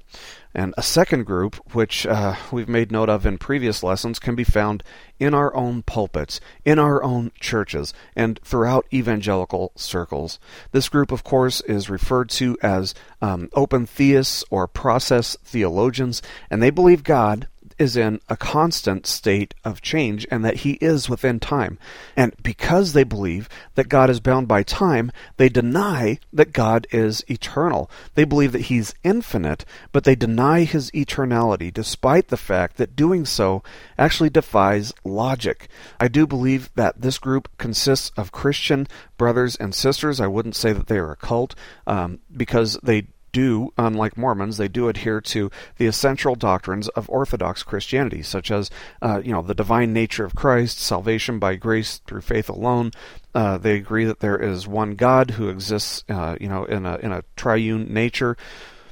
And 0.56 0.72
a 0.78 0.82
second 0.82 1.26
group, 1.26 1.56
which 1.74 2.06
uh, 2.06 2.34
we've 2.50 2.68
made 2.68 2.90
note 2.90 3.10
of 3.10 3.26
in 3.26 3.36
previous 3.36 3.82
lessons, 3.82 4.18
can 4.18 4.34
be 4.34 4.42
found 4.42 4.82
in 5.20 5.34
our 5.34 5.54
own 5.54 5.82
pulpits, 5.82 6.40
in 6.64 6.78
our 6.78 7.02
own 7.02 7.30
churches, 7.38 7.92
and 8.16 8.40
throughout 8.42 8.86
evangelical 8.90 9.72
circles. 9.76 10.38
This 10.72 10.88
group, 10.88 11.12
of 11.12 11.22
course, 11.22 11.60
is 11.60 11.90
referred 11.90 12.30
to 12.30 12.56
as 12.62 12.94
um, 13.20 13.50
open 13.52 13.84
theists 13.84 14.44
or 14.48 14.66
process 14.66 15.36
theologians, 15.44 16.22
and 16.48 16.62
they 16.62 16.70
believe 16.70 17.04
God 17.04 17.48
is 17.78 17.96
in 17.96 18.20
a 18.28 18.36
constant 18.36 19.06
state 19.06 19.54
of 19.64 19.82
change 19.82 20.26
and 20.30 20.44
that 20.44 20.58
he 20.58 20.72
is 20.74 21.08
within 21.08 21.38
time. 21.40 21.78
And 22.16 22.34
because 22.42 22.92
they 22.92 23.04
believe 23.04 23.48
that 23.74 23.88
God 23.88 24.10
is 24.10 24.20
bound 24.20 24.48
by 24.48 24.62
time, 24.62 25.12
they 25.36 25.48
deny 25.48 26.18
that 26.32 26.52
God 26.52 26.86
is 26.90 27.24
eternal. 27.28 27.90
They 28.14 28.24
believe 28.24 28.52
that 28.52 28.62
he's 28.62 28.94
infinite, 29.04 29.64
but 29.92 30.04
they 30.04 30.14
deny 30.14 30.64
his 30.64 30.90
eternality, 30.92 31.72
despite 31.72 32.28
the 32.28 32.36
fact 32.36 32.76
that 32.76 32.96
doing 32.96 33.24
so 33.24 33.62
actually 33.98 34.30
defies 34.30 34.92
logic. 35.04 35.68
I 36.00 36.08
do 36.08 36.26
believe 36.26 36.70
that 36.74 37.00
this 37.00 37.18
group 37.18 37.48
consists 37.58 38.10
of 38.16 38.32
Christian 38.32 38.86
brothers 39.18 39.56
and 39.56 39.74
sisters. 39.74 40.20
I 40.20 40.26
wouldn't 40.26 40.56
say 40.56 40.72
that 40.72 40.86
they 40.86 40.98
are 40.98 41.12
a 41.12 41.16
cult 41.16 41.54
um, 41.86 42.20
because 42.34 42.78
they 42.82 43.08
do, 43.36 43.70
unlike 43.76 44.16
Mormons, 44.16 44.56
they 44.56 44.66
do 44.66 44.88
adhere 44.88 45.20
to 45.20 45.50
the 45.76 45.84
essential 45.84 46.34
doctrines 46.34 46.88
of 46.88 47.10
Orthodox 47.10 47.62
Christianity, 47.62 48.22
such 48.22 48.50
as, 48.50 48.70
uh, 49.02 49.20
you 49.22 49.30
know, 49.30 49.42
the 49.42 49.54
divine 49.54 49.92
nature 49.92 50.24
of 50.24 50.34
Christ, 50.34 50.78
salvation 50.78 51.38
by 51.38 51.56
grace 51.56 51.98
through 52.06 52.22
faith 52.22 52.48
alone. 52.48 52.92
Uh, 53.34 53.58
they 53.58 53.74
agree 53.74 54.06
that 54.06 54.20
there 54.20 54.38
is 54.38 54.66
one 54.66 54.94
God 54.94 55.32
who 55.32 55.50
exists, 55.50 56.02
uh, 56.08 56.36
you 56.40 56.48
know, 56.48 56.64
in 56.64 56.86
a 56.86 56.96
in 56.96 57.12
a 57.12 57.24
triune 57.36 57.92
nature, 57.92 58.38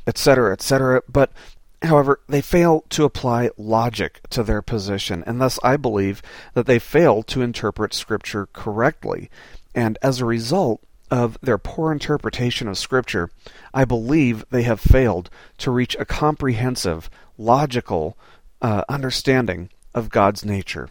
etc., 0.07 0.53
etc. 0.53 1.01
But 1.09 1.33
However, 1.81 2.21
they 2.29 2.41
fail 2.41 2.85
to 2.91 3.05
apply 3.05 3.51
logic 3.59 4.21
to 4.31 4.43
their 4.43 4.63
position, 4.63 5.23
and 5.27 5.39
thus 5.39 5.59
I 5.63 5.77
believe 5.77 6.23
that 6.55 6.65
they 6.65 6.79
fail 6.79 7.23
to 7.25 7.43
interpret 7.43 7.93
Scripture 7.93 8.47
correctly. 8.55 9.31
And 9.75 9.99
as 10.03 10.21
a 10.21 10.25
result, 10.25 10.81
of 11.15 11.39
their 11.41 11.59
poor 11.59 11.93
interpretation 11.93 12.67
of 12.67 12.77
Scripture, 12.77 13.31
I 13.73 13.85
believe 13.85 14.45
they 14.51 14.65
have 14.65 14.81
failed 14.81 15.31
to 15.59 15.71
reach 15.71 15.95
a 15.95 16.05
comprehensive, 16.05 17.09
logical 17.39 18.19
uh, 18.61 18.83
understanding 18.89 19.71
of 19.95 20.11
God's 20.11 20.45
nature. 20.45 20.89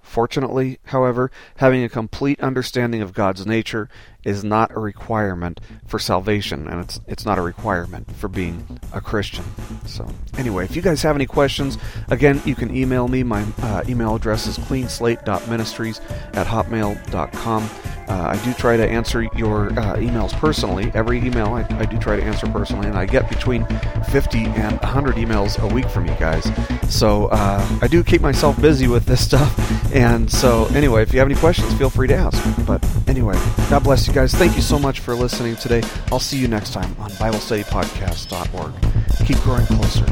Fortunately, 0.00 0.78
however, 0.84 1.30
having 1.56 1.84
a 1.84 1.90
complete 1.90 2.40
understanding 2.40 3.02
of 3.02 3.12
God's 3.12 3.44
nature 3.44 3.90
is 4.26 4.42
not 4.42 4.72
a 4.72 4.80
requirement 4.80 5.60
for 5.86 5.98
salvation, 5.98 6.66
and 6.66 6.80
it's 6.80 7.00
it's 7.06 7.24
not 7.24 7.38
a 7.38 7.42
requirement 7.42 8.14
for 8.16 8.28
being 8.28 8.80
a 8.92 9.00
Christian. 9.00 9.44
So, 9.86 10.06
anyway, 10.36 10.64
if 10.64 10.74
you 10.74 10.82
guys 10.82 11.00
have 11.02 11.14
any 11.14 11.26
questions, 11.26 11.78
again, 12.08 12.42
you 12.44 12.56
can 12.56 12.76
email 12.76 13.06
me. 13.08 13.22
My 13.22 13.46
uh, 13.62 13.84
email 13.88 14.16
address 14.16 14.46
is 14.46 14.58
cleanslate.ministries 14.58 16.00
at 16.34 16.46
hotmail.com. 16.46 17.70
Uh, 18.08 18.36
I 18.38 18.44
do 18.44 18.52
try 18.54 18.76
to 18.76 18.86
answer 18.86 19.22
your 19.34 19.66
uh, 19.70 19.96
emails 19.96 20.32
personally. 20.32 20.92
Every 20.94 21.18
email 21.18 21.48
I, 21.54 21.66
I, 21.76 21.86
do 21.86 21.98
try 21.98 22.16
to 22.16 22.22
answer 22.22 22.46
personally, 22.46 22.86
and 22.86 22.96
I 22.96 23.04
get 23.04 23.28
between 23.28 23.66
50 24.12 24.44
and 24.44 24.78
100 24.80 25.16
emails 25.16 25.60
a 25.60 25.74
week 25.74 25.88
from 25.90 26.06
you 26.06 26.14
guys. 26.14 26.48
So 26.88 27.26
uh, 27.26 27.78
I 27.82 27.88
do 27.88 28.04
keep 28.04 28.20
myself 28.20 28.60
busy 28.60 28.86
with 28.86 29.06
this 29.06 29.24
stuff. 29.24 29.52
And 29.92 30.30
so, 30.30 30.66
anyway, 30.66 31.02
if 31.02 31.12
you 31.12 31.18
have 31.18 31.28
any 31.28 31.38
questions, 31.38 31.72
feel 31.74 31.90
free 31.90 32.06
to 32.08 32.14
ask. 32.14 32.40
But 32.64 32.84
anyway, 33.08 33.34
God 33.70 33.82
bless 33.82 34.06
you. 34.06 34.14
Guys, 34.16 34.32
thank 34.32 34.56
you 34.56 34.62
so 34.62 34.78
much 34.78 35.00
for 35.00 35.14
listening 35.14 35.56
today. 35.56 35.82
I'll 36.10 36.18
see 36.18 36.38
you 36.38 36.48
next 36.48 36.72
time 36.72 36.96
on 36.98 37.10
BibleStudyPodcast.org. 37.10 39.26
Keep 39.26 39.36
growing 39.40 39.66
closer 39.66 40.06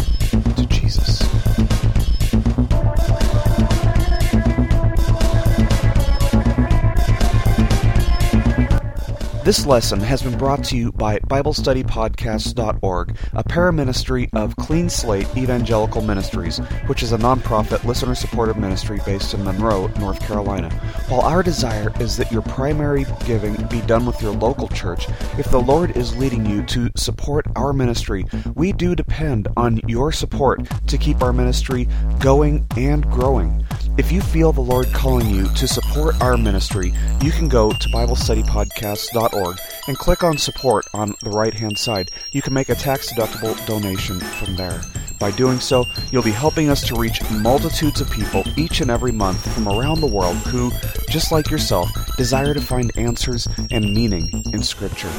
This 9.45 9.67
lesson 9.67 10.01
has 10.01 10.23
been 10.23 10.39
brought 10.39 10.65
to 10.65 10.77
you 10.77 10.91
by 10.91 11.19
BibleStudyPodcasts.org, 11.19 13.17
a 13.35 13.45
paraministry 13.45 14.31
of 14.33 14.57
Clean 14.57 14.89
Slate 14.89 15.29
Evangelical 15.37 16.01
Ministries, 16.01 16.61
which 16.87 17.03
is 17.03 17.13
a 17.13 17.19
nonprofit, 17.19 17.85
listener 17.85 18.15
supported 18.15 18.57
ministry 18.57 19.03
based 19.05 19.35
in 19.35 19.45
Monroe, 19.45 19.89
North 19.99 20.19
Carolina. 20.21 20.71
While 21.11 21.21
our 21.21 21.43
desire 21.43 21.93
is 22.01 22.17
that 22.17 22.33
your 22.33 22.41
primary 22.41 23.05
giving 23.27 23.55
be 23.67 23.83
done 23.83 24.07
with 24.07 24.23
your 24.23 24.33
local 24.33 24.69
church, 24.69 25.09
if 25.39 25.51
the 25.51 25.61
Lord 25.61 25.95
is 25.95 26.17
leading 26.17 26.47
you 26.47 26.63
to 26.63 26.91
support 26.97 27.45
our 27.55 27.75
ministry, 27.75 28.25
we 28.55 28.73
do 28.73 28.95
depend 28.95 29.49
on 29.59 29.79
your 29.87 30.11
support 30.11 30.67
to 30.87 30.97
keep 30.97 31.21
our 31.21 31.35
ministry 31.35 31.87
going 32.19 32.67
and 32.79 33.05
growing. 33.11 33.63
If 33.99 34.11
you 34.11 34.23
feel 34.23 34.53
the 34.53 34.63
Lord 34.63 34.87
calling 34.95 35.29
you 35.29 35.47
to 35.49 35.69
support 35.69 35.84
our 35.95 36.37
ministry, 36.37 36.93
you 37.23 37.31
can 37.31 37.49
go 37.49 37.71
to 37.71 37.89
BibleStudyPodcast.org 37.89 39.59
and 39.87 39.97
click 39.97 40.25
on 40.25 40.37
support 40.39 40.85
on 40.93 41.15
the 41.23 41.31
right 41.31 41.55
hand 41.55 41.79
side. 41.79 42.11
You 42.33 42.43
can 42.43 42.53
make 42.53 42.69
a 42.69 42.75
tax 42.75 43.13
deductible 43.13 43.55
donation 43.67 44.19
from 44.19 44.57
there. 44.57 44.81
By 45.21 45.31
doing 45.31 45.61
so, 45.61 45.87
you'll 46.11 46.25
be 46.25 46.33
helping 46.33 46.69
us 46.69 46.85
to 46.89 46.97
reach 46.97 47.21
multitudes 47.31 48.01
of 48.01 48.11
people 48.11 48.43
each 48.57 48.81
and 48.81 48.91
every 48.91 49.13
month 49.13 49.55
from 49.55 49.69
around 49.69 50.01
the 50.01 50.09
world 50.09 50.37
who, 50.39 50.73
just 51.09 51.31
like 51.31 51.51
yourself, 51.51 51.89
desire 52.17 52.55
to 52.55 52.61
find 52.61 52.91
answers 52.97 53.47
and 53.71 53.95
meaning 53.95 54.29
in 54.53 54.63
Scripture. 54.65 55.11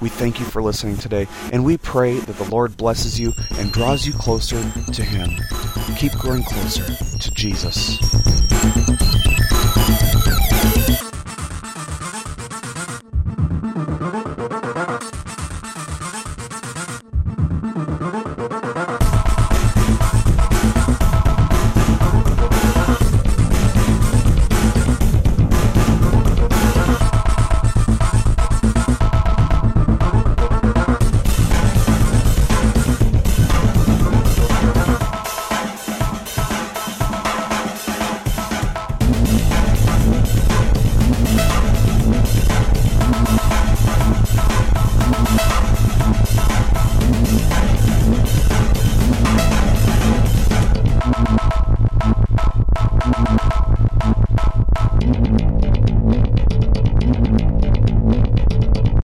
We 0.00 0.08
thank 0.08 0.40
you 0.40 0.46
for 0.46 0.62
listening 0.62 0.96
today, 0.96 1.28
and 1.52 1.64
we 1.64 1.76
pray 1.76 2.18
that 2.18 2.36
the 2.36 2.50
Lord 2.50 2.76
blesses 2.78 3.20
you 3.20 3.34
and 3.58 3.72
draws 3.72 4.06
you 4.06 4.14
closer 4.14 4.60
to 4.92 5.04
Him. 5.04 5.30
Keep 5.98 6.12
growing 6.12 6.44
closer 6.44 6.84
to 7.18 7.30
Jesus. 7.32 8.43